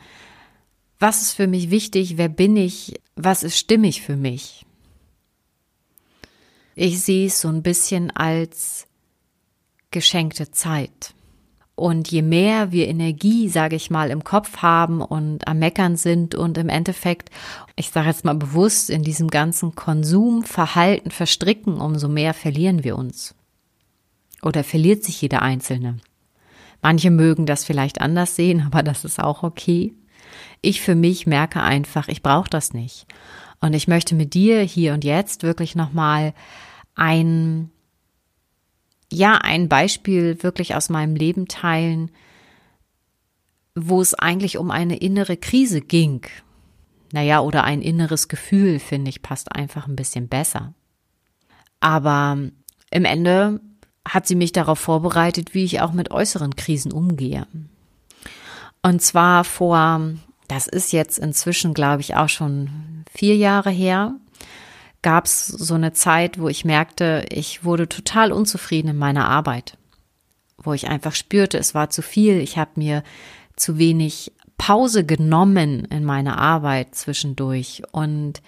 was 0.98 1.22
ist 1.22 1.32
für 1.32 1.46
mich 1.46 1.70
wichtig, 1.70 2.16
wer 2.16 2.28
bin 2.28 2.56
ich, 2.56 3.00
was 3.16 3.42
ist 3.42 3.58
stimmig 3.58 4.02
für 4.02 4.16
mich. 4.16 4.64
Ich 6.74 7.00
sehe 7.02 7.26
es 7.26 7.40
so 7.40 7.48
ein 7.48 7.62
bisschen 7.62 8.10
als 8.10 8.86
geschenkte 9.90 10.50
Zeit. 10.50 11.15
Und 11.76 12.10
je 12.10 12.22
mehr 12.22 12.72
wir 12.72 12.88
Energie, 12.88 13.50
sage 13.50 13.76
ich 13.76 13.90
mal, 13.90 14.10
im 14.10 14.24
Kopf 14.24 14.58
haben 14.62 15.02
und 15.02 15.46
am 15.46 15.58
Meckern 15.58 15.96
sind 15.96 16.34
und 16.34 16.56
im 16.56 16.70
Endeffekt, 16.70 17.28
ich 17.76 17.90
sage 17.90 18.08
jetzt 18.08 18.24
mal 18.24 18.34
bewusst, 18.34 18.88
in 18.88 19.02
diesem 19.02 19.28
ganzen 19.28 19.74
Konsumverhalten 19.74 21.10
verstricken, 21.10 21.78
umso 21.78 22.08
mehr 22.08 22.32
verlieren 22.32 22.82
wir 22.82 22.96
uns. 22.96 23.34
Oder 24.42 24.64
verliert 24.64 25.04
sich 25.04 25.20
jeder 25.20 25.42
Einzelne. 25.42 25.98
Manche 26.80 27.10
mögen 27.10 27.44
das 27.44 27.64
vielleicht 27.64 28.00
anders 28.00 28.36
sehen, 28.36 28.62
aber 28.66 28.82
das 28.82 29.04
ist 29.04 29.22
auch 29.22 29.42
okay. 29.42 29.92
Ich 30.62 30.80
für 30.80 30.94
mich 30.94 31.26
merke 31.26 31.60
einfach, 31.60 32.08
ich 32.08 32.22
brauche 32.22 32.48
das 32.48 32.72
nicht. 32.72 33.06
Und 33.60 33.74
ich 33.74 33.86
möchte 33.86 34.14
mit 34.14 34.32
dir 34.32 34.62
hier 34.62 34.94
und 34.94 35.04
jetzt 35.04 35.42
wirklich 35.42 35.74
nochmal 35.74 36.32
ein 36.94 37.70
ja 39.12 39.36
ein 39.36 39.68
Beispiel 39.68 40.42
wirklich 40.42 40.74
aus 40.74 40.88
meinem 40.88 41.14
Leben 41.14 41.48
teilen, 41.48 42.10
wo 43.74 44.00
es 44.00 44.14
eigentlich 44.14 44.58
um 44.58 44.70
eine 44.70 44.96
innere 44.96 45.36
Krise 45.36 45.80
ging. 45.80 46.22
Naja, 47.12 47.40
oder 47.40 47.64
ein 47.64 47.82
inneres 47.82 48.28
Gefühl, 48.28 48.78
finde 48.78 49.10
ich, 49.10 49.22
passt 49.22 49.54
einfach 49.54 49.86
ein 49.86 49.96
bisschen 49.96 50.28
besser. 50.28 50.74
Aber 51.80 52.38
im 52.90 53.04
Ende 53.04 53.60
hat 54.06 54.26
sie 54.26 54.34
mich 54.34 54.52
darauf 54.52 54.78
vorbereitet, 54.78 55.54
wie 55.54 55.64
ich 55.64 55.80
auch 55.80 55.92
mit 55.92 56.10
äußeren 56.10 56.56
Krisen 56.56 56.92
umgehe. 56.92 57.46
Und 58.82 59.02
zwar 59.02 59.44
vor, 59.44 60.00
das 60.48 60.68
ist 60.68 60.92
jetzt 60.92 61.18
inzwischen, 61.18 61.74
glaube 61.74 62.00
ich, 62.00 62.14
auch 62.14 62.28
schon 62.28 63.04
vier 63.10 63.36
Jahre 63.36 63.70
her, 63.70 64.14
gab 65.06 65.26
es 65.26 65.46
so 65.46 65.74
eine 65.74 65.92
Zeit, 65.92 66.40
wo 66.40 66.48
ich 66.48 66.64
merkte, 66.64 67.26
ich 67.30 67.62
wurde 67.62 67.88
total 67.88 68.32
unzufrieden 68.32 68.88
in 68.88 68.96
meiner 68.96 69.28
Arbeit, 69.28 69.78
wo 70.58 70.72
ich 70.72 70.88
einfach 70.88 71.14
spürte, 71.14 71.58
es 71.58 71.76
war 71.76 71.90
zu 71.90 72.02
viel, 72.02 72.40
ich 72.40 72.58
habe 72.58 72.72
mir 72.74 73.04
zu 73.54 73.78
wenig 73.78 74.32
Pause 74.58 75.06
genommen 75.06 75.84
in 75.84 76.04
meiner 76.04 76.38
Arbeit 76.38 76.96
zwischendurch. 76.96 77.84
Und 77.92 78.42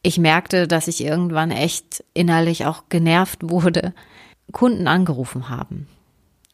ich 0.00 0.16
merkte, 0.16 0.66
dass 0.66 0.88
ich 0.88 1.04
irgendwann 1.04 1.50
echt 1.50 2.02
innerlich 2.14 2.64
auch 2.64 2.84
genervt 2.88 3.40
wurde, 3.42 3.92
Kunden 4.52 4.86
angerufen 4.86 5.50
haben 5.50 5.86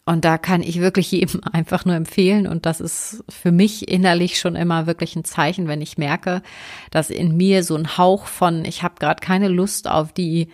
und 0.08 0.25
da 0.25 0.38
kann 0.38 0.62
ich 0.62 0.80
wirklich 0.80 1.10
jedem 1.10 1.40
einfach 1.52 1.84
nur 1.84 1.96
empfehlen. 1.96 2.46
Und 2.46 2.64
das 2.64 2.80
ist 2.80 3.25
für 3.28 3.52
mich 3.52 3.88
innerlich 3.88 4.38
schon 4.38 4.54
immer 4.54 4.86
wirklich 4.86 5.16
ein 5.16 5.25
Zeichen, 5.25 5.68
wenn 5.68 5.82
ich 5.82 5.98
merke, 5.98 6.42
dass 6.90 7.10
in 7.10 7.36
mir 7.36 7.64
so 7.64 7.75
ein 7.75 7.98
Hauch 7.98 8.26
von, 8.26 8.64
ich 8.64 8.82
habe 8.82 8.94
gerade 9.00 9.20
keine 9.20 9.48
Lust 9.48 9.88
auf 9.90 10.12
die 10.12 10.48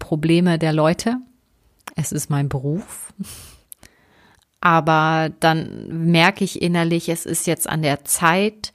Probleme 0.00 0.58
der 0.58 0.72
Leute. 0.72 1.18
Es 1.94 2.10
ist 2.12 2.30
mein 2.30 2.48
Beruf. 2.48 3.14
Aber 4.60 5.30
dann 5.38 6.10
merke 6.10 6.42
ich 6.42 6.60
innerlich, 6.60 7.08
es 7.08 7.24
ist 7.24 7.46
jetzt 7.46 7.68
an 7.68 7.82
der 7.82 8.04
Zeit, 8.04 8.72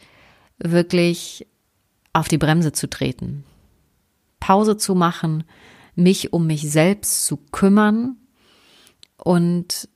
wirklich 0.58 1.46
auf 2.14 2.30
die 2.30 2.38
Bremse 2.38 2.72
zu 2.72 2.90
treten. 2.90 3.44
Pause 4.40 4.78
zu 4.78 4.96
machen, 4.96 5.44
mich 5.96 6.32
um 6.32 6.48
mich 6.48 6.72
selbst 6.72 7.26
zu 7.26 7.38
kümmern 7.38 8.16
und 9.18 9.90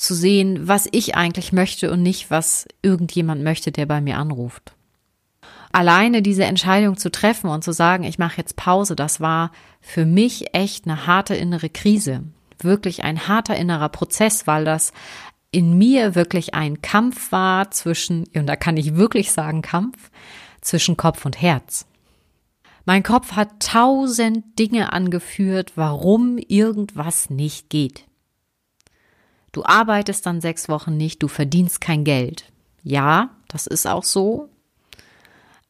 zu 0.00 0.14
sehen, 0.14 0.66
was 0.66 0.88
ich 0.92 1.14
eigentlich 1.14 1.52
möchte 1.52 1.90
und 1.92 2.02
nicht, 2.02 2.30
was 2.30 2.66
irgendjemand 2.80 3.42
möchte, 3.42 3.70
der 3.70 3.84
bei 3.84 4.00
mir 4.00 4.16
anruft. 4.16 4.72
Alleine 5.72 6.22
diese 6.22 6.44
Entscheidung 6.44 6.96
zu 6.96 7.10
treffen 7.10 7.50
und 7.50 7.62
zu 7.62 7.72
sagen, 7.72 8.04
ich 8.04 8.18
mache 8.18 8.38
jetzt 8.38 8.56
Pause, 8.56 8.96
das 8.96 9.20
war 9.20 9.52
für 9.82 10.06
mich 10.06 10.54
echt 10.54 10.86
eine 10.86 11.06
harte 11.06 11.34
innere 11.34 11.68
Krise. 11.68 12.22
Wirklich 12.62 13.04
ein 13.04 13.28
harter 13.28 13.56
innerer 13.56 13.90
Prozess, 13.90 14.46
weil 14.46 14.64
das 14.64 14.94
in 15.50 15.76
mir 15.76 16.14
wirklich 16.14 16.54
ein 16.54 16.80
Kampf 16.80 17.30
war 17.30 17.70
zwischen, 17.70 18.24
und 18.34 18.46
da 18.46 18.56
kann 18.56 18.78
ich 18.78 18.96
wirklich 18.96 19.32
sagen 19.32 19.60
Kampf, 19.60 20.10
zwischen 20.62 20.96
Kopf 20.96 21.26
und 21.26 21.42
Herz. 21.42 21.84
Mein 22.86 23.02
Kopf 23.02 23.32
hat 23.32 23.60
tausend 23.60 24.58
Dinge 24.58 24.94
angeführt, 24.94 25.72
warum 25.74 26.38
irgendwas 26.38 27.28
nicht 27.28 27.68
geht. 27.68 28.06
Du 29.52 29.64
arbeitest 29.64 30.26
dann 30.26 30.40
sechs 30.40 30.68
Wochen 30.68 30.96
nicht, 30.96 31.22
du 31.22 31.28
verdienst 31.28 31.80
kein 31.80 32.04
Geld. 32.04 32.44
Ja, 32.82 33.30
das 33.48 33.66
ist 33.66 33.86
auch 33.86 34.04
so. 34.04 34.48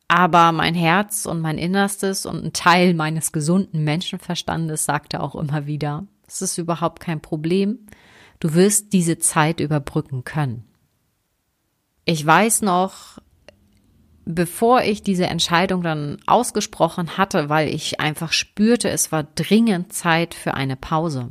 Aber 0.09 0.53
mein 0.53 0.75
Herz 0.75 1.25
und 1.25 1.41
mein 1.41 1.57
Innerstes 1.57 2.27
und 2.27 2.45
ein 2.45 2.53
Teil 2.53 2.95
meines 2.95 3.33
gesunden 3.33 3.85
Menschenverstandes 3.85 4.85
sagte 4.85 5.23
auch 5.23 5.35
immer 5.35 5.67
wieder, 5.67 6.07
es 6.27 6.43
ist 6.43 6.59
überhaupt 6.59 7.01
kein 7.01 7.21
Problem. 7.21 7.79
Du 8.41 8.55
wirst 8.55 8.93
diese 8.93 9.19
Zeit 9.19 9.61
überbrücken 9.61 10.25
können. 10.25 10.65
Ich 12.05 12.25
weiß 12.25 12.63
noch, 12.63 13.19
bevor 14.25 14.83
ich 14.83 15.03
diese 15.03 15.27
Entscheidung 15.27 15.83
dann 15.83 16.19
ausgesprochen 16.27 17.17
hatte, 17.17 17.49
weil 17.49 17.69
ich 17.69 18.01
einfach 18.01 18.33
spürte, 18.33 18.89
es 18.89 19.13
war 19.13 19.23
dringend 19.23 19.93
Zeit 19.93 20.35
für 20.35 20.55
eine 20.55 20.77
Pause. 20.77 21.29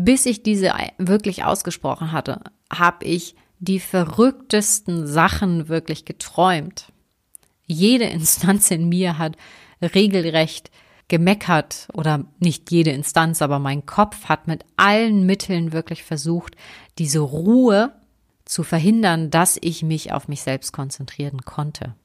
Bis 0.00 0.26
ich 0.26 0.44
diese 0.44 0.72
wirklich 0.98 1.42
ausgesprochen 1.42 2.12
hatte, 2.12 2.40
habe 2.72 3.04
ich 3.04 3.34
die 3.58 3.80
verrücktesten 3.80 5.08
Sachen 5.08 5.68
wirklich 5.68 6.04
geträumt. 6.04 6.92
Jede 7.66 8.04
Instanz 8.04 8.70
in 8.70 8.88
mir 8.88 9.18
hat 9.18 9.36
regelrecht 9.82 10.70
gemeckert 11.08 11.88
oder 11.94 12.26
nicht 12.38 12.70
jede 12.70 12.92
Instanz, 12.92 13.42
aber 13.42 13.58
mein 13.58 13.86
Kopf 13.86 14.26
hat 14.26 14.46
mit 14.46 14.64
allen 14.76 15.26
Mitteln 15.26 15.72
wirklich 15.72 16.04
versucht, 16.04 16.54
diese 16.98 17.18
Ruhe 17.18 17.92
zu 18.44 18.62
verhindern, 18.62 19.30
dass 19.30 19.58
ich 19.60 19.82
mich 19.82 20.12
auf 20.12 20.28
mich 20.28 20.42
selbst 20.42 20.72
konzentrieren 20.72 21.44
konnte. 21.44 21.96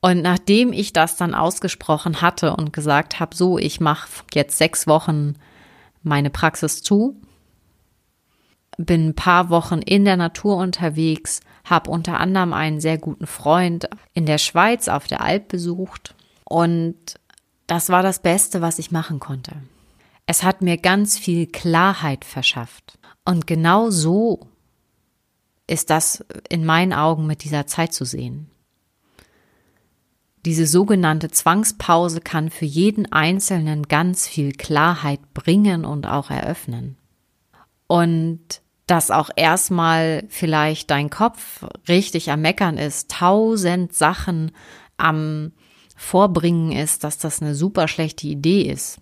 Und 0.00 0.22
nachdem 0.22 0.72
ich 0.72 0.94
das 0.94 1.16
dann 1.16 1.34
ausgesprochen 1.34 2.22
hatte 2.22 2.56
und 2.56 2.72
gesagt 2.72 3.20
habe, 3.20 3.36
so, 3.36 3.58
ich 3.58 3.80
mache 3.80 4.08
jetzt 4.32 4.56
sechs 4.56 4.86
Wochen 4.86 5.34
meine 6.02 6.30
Praxis 6.30 6.82
zu, 6.82 7.20
bin 8.76 9.08
ein 9.08 9.14
paar 9.14 9.50
Wochen 9.50 9.80
in 9.80 10.04
der 10.04 10.16
Natur 10.16 10.56
unterwegs, 10.56 11.40
habe 11.64 11.90
unter 11.90 12.18
anderem 12.18 12.52
einen 12.52 12.80
sehr 12.80 12.98
guten 12.98 13.26
Freund 13.26 13.88
in 14.14 14.26
der 14.26 14.38
Schweiz 14.38 14.88
auf 14.88 15.06
der 15.06 15.20
Alp 15.20 15.48
besucht 15.48 16.14
und 16.44 16.96
das 17.66 17.88
war 17.88 18.02
das 18.02 18.20
Beste, 18.20 18.60
was 18.60 18.78
ich 18.78 18.90
machen 18.90 19.20
konnte. 19.20 19.56
Es 20.26 20.42
hat 20.42 20.62
mir 20.62 20.76
ganz 20.76 21.18
viel 21.18 21.46
Klarheit 21.46 22.24
verschafft. 22.24 22.98
Und 23.24 23.46
genau 23.46 23.90
so 23.90 24.46
ist 25.66 25.90
das 25.90 26.24
in 26.48 26.64
meinen 26.64 26.92
Augen 26.92 27.26
mit 27.26 27.44
dieser 27.44 27.66
Zeit 27.66 27.92
zu 27.92 28.04
sehen. 28.04 28.50
Diese 30.44 30.66
sogenannte 30.66 31.30
Zwangspause 31.30 32.20
kann 32.20 32.50
für 32.50 32.64
jeden 32.64 33.12
Einzelnen 33.12 33.84
ganz 33.84 34.26
viel 34.26 34.52
Klarheit 34.52 35.20
bringen 35.34 35.84
und 35.84 36.06
auch 36.06 36.30
eröffnen. 36.30 36.96
Und 37.86 38.40
dass 38.86 39.12
auch 39.12 39.30
erstmal 39.36 40.24
vielleicht 40.28 40.90
dein 40.90 41.10
Kopf 41.10 41.64
richtig 41.86 42.30
am 42.30 42.40
Meckern 42.40 42.76
ist, 42.76 43.10
tausend 43.10 43.94
Sachen 43.94 44.50
am 44.96 45.52
Vorbringen 45.96 46.72
ist, 46.72 47.04
dass 47.04 47.18
das 47.18 47.40
eine 47.40 47.54
super 47.54 47.86
schlechte 47.86 48.26
Idee 48.26 48.62
ist. 48.62 48.98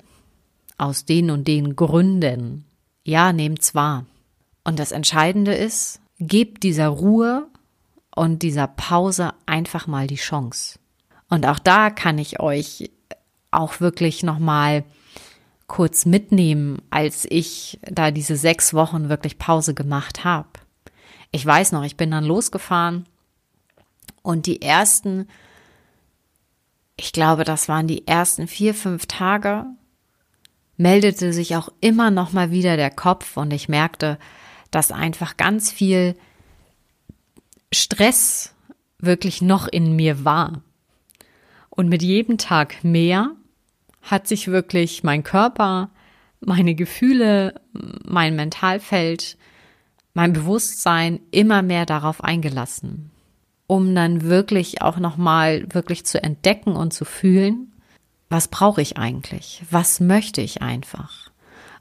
Aus 0.76 1.07
den 1.07 1.31
und 1.31 1.48
den 1.48 1.76
Gründen. 1.76 2.66
Ja, 3.05 3.33
nehmt's 3.33 3.74
wahr. 3.74 4.05
Und 4.64 4.79
das 4.79 4.92
Entscheidende 4.92 5.55
ist, 5.55 6.00
gebt 6.18 6.62
dieser 6.62 6.88
Ruhe 6.88 7.48
und 8.14 8.42
dieser 8.42 8.66
Pause 8.66 9.33
einfach 9.46 9.87
mal 9.87 10.07
die 10.07 10.16
Chance. 10.16 10.79
Und 11.30 11.46
auch 11.46 11.58
da 11.58 11.90
kann 11.90 12.18
ich 12.18 12.40
euch 12.40 12.90
auch 13.50 13.80
wirklich 13.80 14.22
nochmal 14.22 14.84
kurz 15.66 16.04
mitnehmen, 16.04 16.82
als 16.90 17.26
ich 17.30 17.78
da 17.82 18.10
diese 18.10 18.36
sechs 18.36 18.74
Wochen 18.74 19.08
wirklich 19.08 19.38
Pause 19.38 19.72
gemacht 19.72 20.24
habe. 20.24 20.48
Ich 21.30 21.46
weiß 21.46 21.70
noch, 21.72 21.84
ich 21.84 21.96
bin 21.96 22.10
dann 22.10 22.24
losgefahren 22.24 23.06
und 24.22 24.46
die 24.46 24.62
ersten, 24.62 25.28
ich 26.96 27.12
glaube, 27.12 27.44
das 27.44 27.68
waren 27.68 27.86
die 27.86 28.08
ersten 28.08 28.48
vier, 28.48 28.74
fünf 28.74 29.06
Tage, 29.06 29.64
meldete 30.76 31.32
sich 31.32 31.54
auch 31.54 31.68
immer 31.80 32.10
noch 32.10 32.32
mal 32.32 32.50
wieder 32.50 32.76
der 32.76 32.90
Kopf 32.90 33.36
und 33.36 33.52
ich 33.52 33.68
merkte, 33.68 34.18
dass 34.72 34.90
einfach 34.90 35.36
ganz 35.36 35.70
viel 35.70 36.16
Stress 37.72 38.54
wirklich 38.98 39.40
noch 39.40 39.68
in 39.68 39.94
mir 39.94 40.24
war. 40.24 40.62
Und 41.80 41.88
mit 41.88 42.02
jedem 42.02 42.36
Tag 42.36 42.84
mehr 42.84 43.30
hat 44.02 44.28
sich 44.28 44.48
wirklich 44.48 45.02
mein 45.02 45.22
Körper, 45.22 45.88
meine 46.40 46.74
Gefühle, 46.74 47.54
mein 48.04 48.36
Mentalfeld, 48.36 49.38
mein 50.12 50.34
Bewusstsein 50.34 51.20
immer 51.30 51.62
mehr 51.62 51.86
darauf 51.86 52.22
eingelassen, 52.22 53.10
um 53.66 53.94
dann 53.94 54.24
wirklich 54.24 54.82
auch 54.82 54.98
noch 54.98 55.16
mal 55.16 55.64
wirklich 55.72 56.04
zu 56.04 56.22
entdecken 56.22 56.76
und 56.76 56.92
zu 56.92 57.06
fühlen, 57.06 57.72
was 58.28 58.48
brauche 58.48 58.82
ich 58.82 58.98
eigentlich? 58.98 59.62
Was 59.70 60.00
möchte 60.00 60.42
ich 60.42 60.60
einfach? 60.60 61.30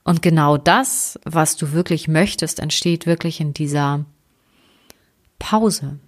Und 0.06 0.22
genau 0.22 0.56
das, 0.56 1.20
was 1.26 1.58
du 1.58 1.74
wirklich 1.74 2.08
möchtest, 2.08 2.62
entsteht 2.62 3.06
wirklich 3.06 3.42
in 3.42 3.54
dieser 3.54 4.06
Pause, 5.40 6.00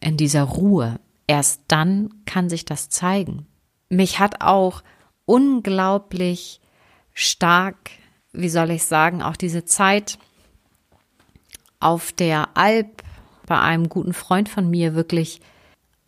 in 0.00 0.16
dieser 0.16 0.44
Ruhe, 0.44 0.98
Erst 1.30 1.62
dann 1.68 2.10
kann 2.26 2.48
sich 2.48 2.64
das 2.64 2.88
zeigen. 2.88 3.46
Mich 3.88 4.18
hat 4.18 4.40
auch 4.40 4.82
unglaublich 5.26 6.60
stark, 7.14 7.92
wie 8.32 8.48
soll 8.48 8.72
ich 8.72 8.82
sagen, 8.82 9.22
auch 9.22 9.36
diese 9.36 9.64
Zeit 9.64 10.18
auf 11.78 12.10
der 12.10 12.48
Alp 12.54 13.04
bei 13.46 13.60
einem 13.60 13.88
guten 13.88 14.12
Freund 14.12 14.48
von 14.48 14.68
mir 14.68 14.96
wirklich 14.96 15.40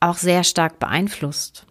auch 0.01 0.17
sehr 0.17 0.43
stark 0.43 0.81
beeinflusst. 0.81 1.67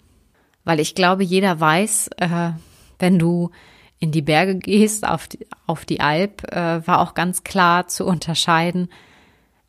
Weil 0.64 0.80
ich 0.80 0.96
glaube, 0.96 1.26
jeder 1.26 1.60
weiß, 1.60 2.10
äh, 2.20 2.52
wenn 3.00 3.20
du 3.20 3.52
in 4.00 4.14
die 4.14 4.22
Berge 4.22 4.56
gehst, 4.56 5.06
auf 5.06 5.28
die, 5.28 5.46
auf 5.68 5.84
die 5.84 6.00
Alp, 6.00 6.50
äh, 6.54 6.88
war 6.88 7.02
auch 7.02 7.16
ganz 7.16 7.44
klar 7.44 7.90
zu 7.90 8.06
unterscheiden, 8.06 8.88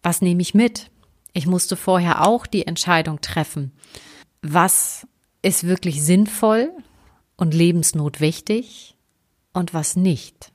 was 0.05 0.23
nehme 0.23 0.40
ich 0.40 0.55
mit? 0.55 0.91
Ich 1.33 1.47
musste 1.47 1.77
vorher 1.77 2.27
auch 2.27 2.47
die 2.47 2.66
Entscheidung 2.66 3.21
treffen, 3.21 3.73
was 4.42 5.07
ist 5.40 5.66
wirklich 5.66 6.03
sinnvoll 6.03 6.71
und 7.37 7.55
lebensnotwichtig 7.55 8.97
und 9.53 9.75
was 9.75 9.97
nicht. 9.97 10.53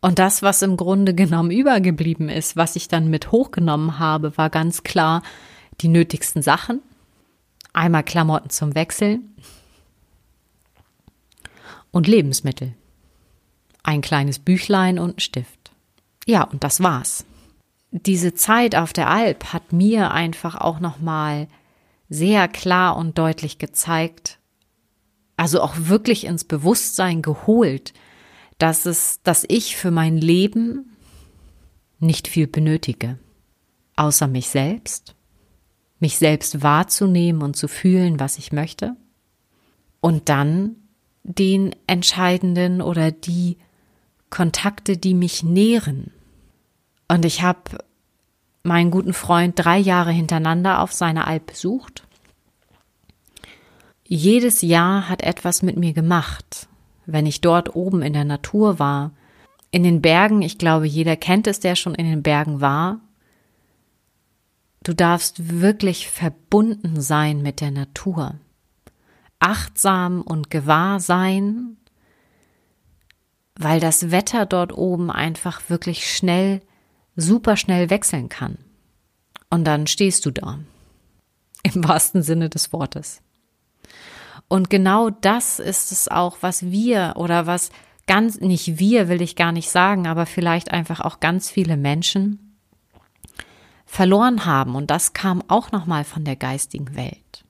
Und 0.00 0.18
das, 0.18 0.42
was 0.42 0.60
im 0.60 0.76
Grunde 0.76 1.14
genommen 1.14 1.50
übergeblieben 1.50 2.28
ist, 2.28 2.56
was 2.56 2.76
ich 2.76 2.88
dann 2.88 3.08
mit 3.08 3.32
hochgenommen 3.32 3.98
habe, 3.98 4.36
war 4.36 4.50
ganz 4.50 4.82
klar 4.82 5.22
die 5.80 5.88
nötigsten 5.88 6.42
Sachen. 6.42 6.82
Einmal 7.72 8.04
Klamotten 8.04 8.50
zum 8.50 8.74
Wechseln 8.74 9.34
und 11.90 12.06
Lebensmittel. 12.06 12.74
Ein 13.82 14.02
kleines 14.02 14.38
Büchlein 14.38 14.98
und 14.98 15.16
ein 15.16 15.20
Stift. 15.20 15.72
Ja, 16.26 16.44
und 16.44 16.62
das 16.62 16.82
war's 16.82 17.24
diese 18.02 18.34
Zeit 18.34 18.74
auf 18.74 18.92
der 18.92 19.08
Alp 19.08 19.52
hat 19.52 19.72
mir 19.72 20.10
einfach 20.10 20.56
auch 20.56 20.80
nochmal 20.80 21.46
sehr 22.08 22.48
klar 22.48 22.96
und 22.96 23.18
deutlich 23.18 23.58
gezeigt, 23.58 24.40
also 25.36 25.60
auch 25.60 25.74
wirklich 25.76 26.24
ins 26.24 26.42
Bewusstsein 26.42 27.22
geholt, 27.22 27.94
dass 28.58 28.84
es, 28.84 29.20
dass 29.22 29.44
ich 29.48 29.76
für 29.76 29.92
mein 29.92 30.16
Leben 30.16 30.96
nicht 32.00 32.26
viel 32.26 32.48
benötige, 32.48 33.18
außer 33.94 34.26
mich 34.26 34.48
selbst, 34.48 35.14
mich 36.00 36.18
selbst 36.18 36.62
wahrzunehmen 36.62 37.42
und 37.42 37.54
zu 37.54 37.68
fühlen, 37.68 38.18
was 38.18 38.38
ich 38.38 38.50
möchte, 38.50 38.96
und 40.00 40.28
dann 40.28 40.76
den 41.22 41.76
entscheidenden 41.86 42.82
oder 42.82 43.12
die 43.12 43.56
Kontakte, 44.30 44.96
die 44.96 45.14
mich 45.14 45.44
nähren. 45.44 46.10
Und 47.08 47.24
ich 47.24 47.42
habe 47.42 47.78
meinen 48.62 48.90
guten 48.90 49.12
Freund 49.12 49.54
drei 49.56 49.78
Jahre 49.78 50.10
hintereinander 50.10 50.80
auf 50.80 50.92
seiner 50.92 51.26
Alp 51.26 51.46
besucht. 51.46 52.04
Jedes 54.06 54.62
Jahr 54.62 55.08
hat 55.08 55.22
etwas 55.22 55.62
mit 55.62 55.76
mir 55.76 55.92
gemacht, 55.92 56.68
wenn 57.06 57.26
ich 57.26 57.40
dort 57.40 57.74
oben 57.74 58.02
in 58.02 58.12
der 58.12 58.24
Natur 58.24 58.78
war. 58.78 59.12
In 59.70 59.82
den 59.82 60.02
Bergen, 60.02 60.42
ich 60.42 60.58
glaube, 60.58 60.86
jeder 60.86 61.16
kennt 61.16 61.46
es, 61.46 61.60
der 61.60 61.74
schon 61.74 61.94
in 61.94 62.06
den 62.06 62.22
Bergen 62.22 62.60
war. 62.60 63.00
Du 64.82 64.94
darfst 64.94 65.60
wirklich 65.60 66.08
verbunden 66.08 67.00
sein 67.00 67.42
mit 67.42 67.60
der 67.60 67.70
Natur. 67.70 68.34
Achtsam 69.40 70.22
und 70.22 70.50
gewahr 70.50 71.00
sein, 71.00 71.76
weil 73.56 73.80
das 73.80 74.10
Wetter 74.10 74.46
dort 74.46 74.76
oben 74.76 75.10
einfach 75.10 75.68
wirklich 75.68 76.14
schnell 76.14 76.60
super 77.16 77.56
schnell 77.56 77.90
wechseln 77.90 78.28
kann. 78.28 78.58
Und 79.50 79.64
dann 79.64 79.86
stehst 79.86 80.26
du 80.26 80.30
da. 80.30 80.58
Im 81.62 81.84
wahrsten 81.84 82.22
Sinne 82.22 82.50
des 82.50 82.72
Wortes. 82.72 83.22
Und 84.48 84.68
genau 84.68 85.10
das 85.10 85.58
ist 85.58 85.92
es 85.92 86.08
auch, 86.08 86.38
was 86.40 86.70
wir 86.70 87.14
oder 87.16 87.46
was 87.46 87.70
ganz, 88.06 88.40
nicht 88.40 88.78
wir 88.78 89.08
will 89.08 89.22
ich 89.22 89.36
gar 89.36 89.52
nicht 89.52 89.70
sagen, 89.70 90.06
aber 90.06 90.26
vielleicht 90.26 90.70
einfach 90.70 91.00
auch 91.00 91.20
ganz 91.20 91.50
viele 91.50 91.76
Menschen 91.76 92.56
verloren 93.86 94.44
haben. 94.44 94.74
Und 94.74 94.90
das 94.90 95.12
kam 95.12 95.42
auch 95.48 95.72
nochmal 95.72 96.04
von 96.04 96.24
der 96.24 96.36
geistigen 96.36 96.94
Welt. 96.94 97.44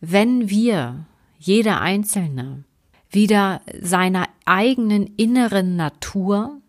Wenn 0.00 0.48
wir, 0.50 1.06
jeder 1.38 1.80
Einzelne, 1.80 2.64
wieder 3.10 3.60
seiner 3.80 4.28
eigenen 4.44 5.06
inneren 5.06 5.76
Natur 5.76 6.60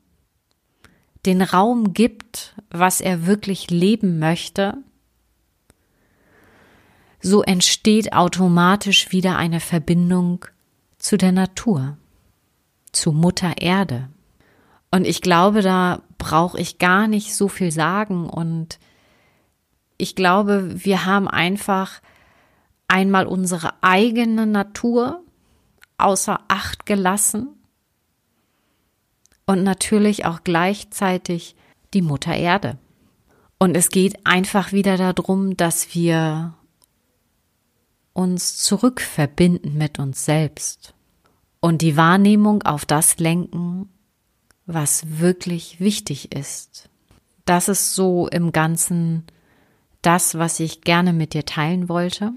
den 1.25 1.41
Raum 1.41 1.93
gibt, 1.93 2.55
was 2.69 3.01
er 3.01 3.25
wirklich 3.25 3.69
leben 3.69 4.19
möchte, 4.19 4.77
so 7.21 7.41
entsteht 7.41 8.13
automatisch 8.13 9.11
wieder 9.11 9.37
eine 9.37 9.59
Verbindung 9.59 10.45
zu 10.97 11.17
der 11.17 11.31
Natur, 11.31 11.97
zu 12.91 13.11
Mutter 13.11 13.61
Erde. 13.61 14.09
Und 14.91 15.05
ich 15.05 15.21
glaube, 15.21 15.61
da 15.61 16.03
brauche 16.17 16.59
ich 16.59 16.77
gar 16.77 17.07
nicht 17.07 17.35
so 17.35 17.47
viel 17.47 17.71
sagen. 17.71 18.29
Und 18.29 18.79
ich 19.97 20.15
glaube, 20.15 20.85
wir 20.85 21.05
haben 21.05 21.27
einfach 21.27 22.01
einmal 22.87 23.25
unsere 23.25 23.73
eigene 23.81 24.45
Natur 24.45 25.23
außer 25.97 26.41
Acht 26.47 26.85
gelassen 26.85 27.54
und 29.45 29.63
natürlich 29.63 30.25
auch 30.25 30.43
gleichzeitig 30.43 31.55
die 31.93 32.01
Mutter 32.01 32.35
Erde. 32.35 32.77
Und 33.57 33.75
es 33.77 33.89
geht 33.89 34.25
einfach 34.25 34.71
wieder 34.71 34.97
darum, 34.97 35.55
dass 35.55 35.93
wir 35.95 36.53
uns 38.13 38.57
zurückverbinden 38.57 39.77
mit 39.77 39.99
uns 39.99 40.25
selbst 40.25 40.93
und 41.59 41.81
die 41.81 41.97
Wahrnehmung 41.97 42.63
auf 42.63 42.85
das 42.85 43.17
lenken, 43.17 43.89
was 44.65 45.19
wirklich 45.19 45.79
wichtig 45.79 46.33
ist. 46.33 46.89
Das 47.45 47.67
ist 47.67 47.93
so 47.93 48.27
im 48.27 48.51
Ganzen 48.51 49.23
das, 50.01 50.37
was 50.37 50.59
ich 50.59 50.81
gerne 50.81 51.13
mit 51.13 51.33
dir 51.33 51.45
teilen 51.45 51.89
wollte. 51.89 52.31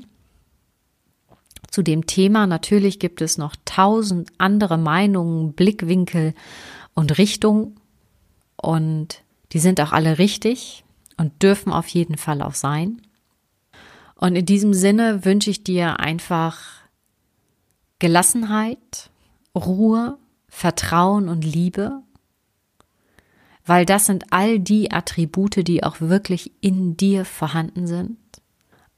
Zu 1.70 1.82
dem 1.82 2.06
Thema 2.06 2.46
natürlich 2.46 2.98
gibt 2.98 3.20
es 3.20 3.38
noch 3.38 3.54
tausend 3.64 4.30
andere 4.38 4.78
Meinungen, 4.78 5.52
Blickwinkel 5.52 6.34
und 6.98 7.16
Richtung. 7.16 7.76
Und 8.56 9.22
die 9.52 9.60
sind 9.60 9.80
auch 9.80 9.92
alle 9.92 10.18
richtig 10.18 10.84
und 11.16 11.44
dürfen 11.44 11.72
auf 11.72 11.86
jeden 11.86 12.16
Fall 12.16 12.42
auch 12.42 12.54
sein. 12.54 13.00
Und 14.16 14.34
in 14.34 14.44
diesem 14.44 14.74
Sinne 14.74 15.24
wünsche 15.24 15.50
ich 15.50 15.62
dir 15.62 16.00
einfach 16.00 16.58
Gelassenheit, 18.00 19.10
Ruhe, 19.54 20.18
Vertrauen 20.48 21.28
und 21.28 21.44
Liebe, 21.44 22.02
weil 23.64 23.86
das 23.86 24.06
sind 24.06 24.32
all 24.32 24.58
die 24.58 24.90
Attribute, 24.90 25.68
die 25.68 25.84
auch 25.84 26.00
wirklich 26.00 26.50
in 26.60 26.96
dir 26.96 27.24
vorhanden 27.24 27.86
sind. 27.86 28.18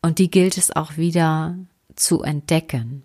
Und 0.01 0.19
die 0.19 0.31
gilt 0.31 0.57
es 0.57 0.75
auch 0.75 0.97
wieder 0.97 1.59
zu 1.97 2.23
entdecken 2.23 3.03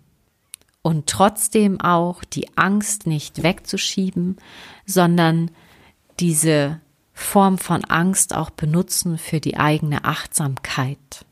und 0.86 1.08
trotzdem 1.08 1.80
auch 1.80 2.22
die 2.22 2.56
Angst 2.56 3.08
nicht 3.08 3.42
wegzuschieben, 3.42 4.36
sondern 4.84 5.50
diese 6.20 6.80
Form 7.12 7.58
von 7.58 7.84
Angst 7.86 8.36
auch 8.36 8.50
benutzen 8.50 9.18
für 9.18 9.40
die 9.40 9.56
eigene 9.56 10.04
Achtsamkeit. 10.04 11.24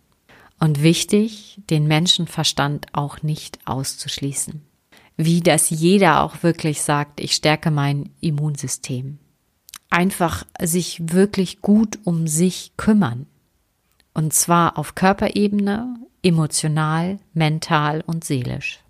Und 0.59 0.83
wichtig, 0.83 1.61
den 1.71 1.87
Menschenverstand 1.87 2.89
auch 2.95 3.23
nicht 3.23 3.61
auszuschließen. 3.65 4.61
Wie 5.17 5.41
das 5.41 5.71
jeder 5.71 6.25
auch 6.25 6.43
wirklich 6.43 6.83
sagt, 6.83 7.21
ich 7.21 7.35
stärke 7.35 7.71
mein 7.71 8.11
Immunsystem. 8.21 9.21
Einfach 9.89 10.45
sich 10.61 11.13
wirklich 11.13 11.61
gut 11.61 12.01
um 12.03 12.27
sich 12.27 12.73
kümmern. 12.77 13.27
Und 14.15 14.33
zwar 14.33 14.79
auf 14.79 14.97
Körperebene, 14.97 15.95
emotional, 16.25 17.21
mental 17.35 18.03
und 18.05 18.25
seelisch. 18.25 18.84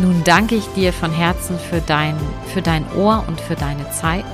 Nun 0.00 0.22
danke 0.24 0.54
ich 0.54 0.66
dir 0.74 0.92
von 0.92 1.10
Herzen 1.10 1.58
für 1.58 1.80
dein, 1.80 2.14
für 2.54 2.62
dein 2.62 2.84
Ohr 2.94 3.24
und 3.26 3.40
für 3.40 3.56
deine 3.56 3.90
Zeit. 3.90 4.24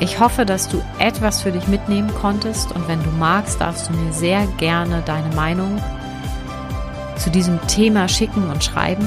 Ich 0.00 0.18
hoffe, 0.18 0.44
dass 0.44 0.68
du 0.68 0.82
etwas 0.98 1.42
für 1.42 1.52
dich 1.52 1.68
mitnehmen 1.68 2.12
konntest 2.20 2.72
und 2.72 2.88
wenn 2.88 3.02
du 3.02 3.10
magst, 3.10 3.60
darfst 3.60 3.88
du 3.88 3.92
mir 3.92 4.12
sehr 4.12 4.46
gerne 4.58 5.02
deine 5.06 5.32
Meinung 5.36 5.80
zu 7.16 7.30
diesem 7.30 7.64
Thema 7.68 8.08
schicken 8.08 8.50
und 8.50 8.64
schreiben. 8.64 9.06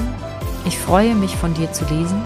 Ich 0.64 0.78
freue 0.78 1.14
mich 1.14 1.36
von 1.36 1.52
dir 1.52 1.70
zu 1.72 1.84
lesen 1.84 2.22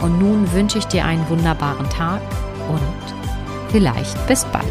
und 0.00 0.18
nun 0.18 0.52
wünsche 0.52 0.78
ich 0.78 0.86
dir 0.86 1.04
einen 1.04 1.28
wunderbaren 1.28 1.88
Tag 1.90 2.20
und 2.68 3.70
vielleicht 3.70 4.26
bis 4.26 4.44
bald. 4.46 4.64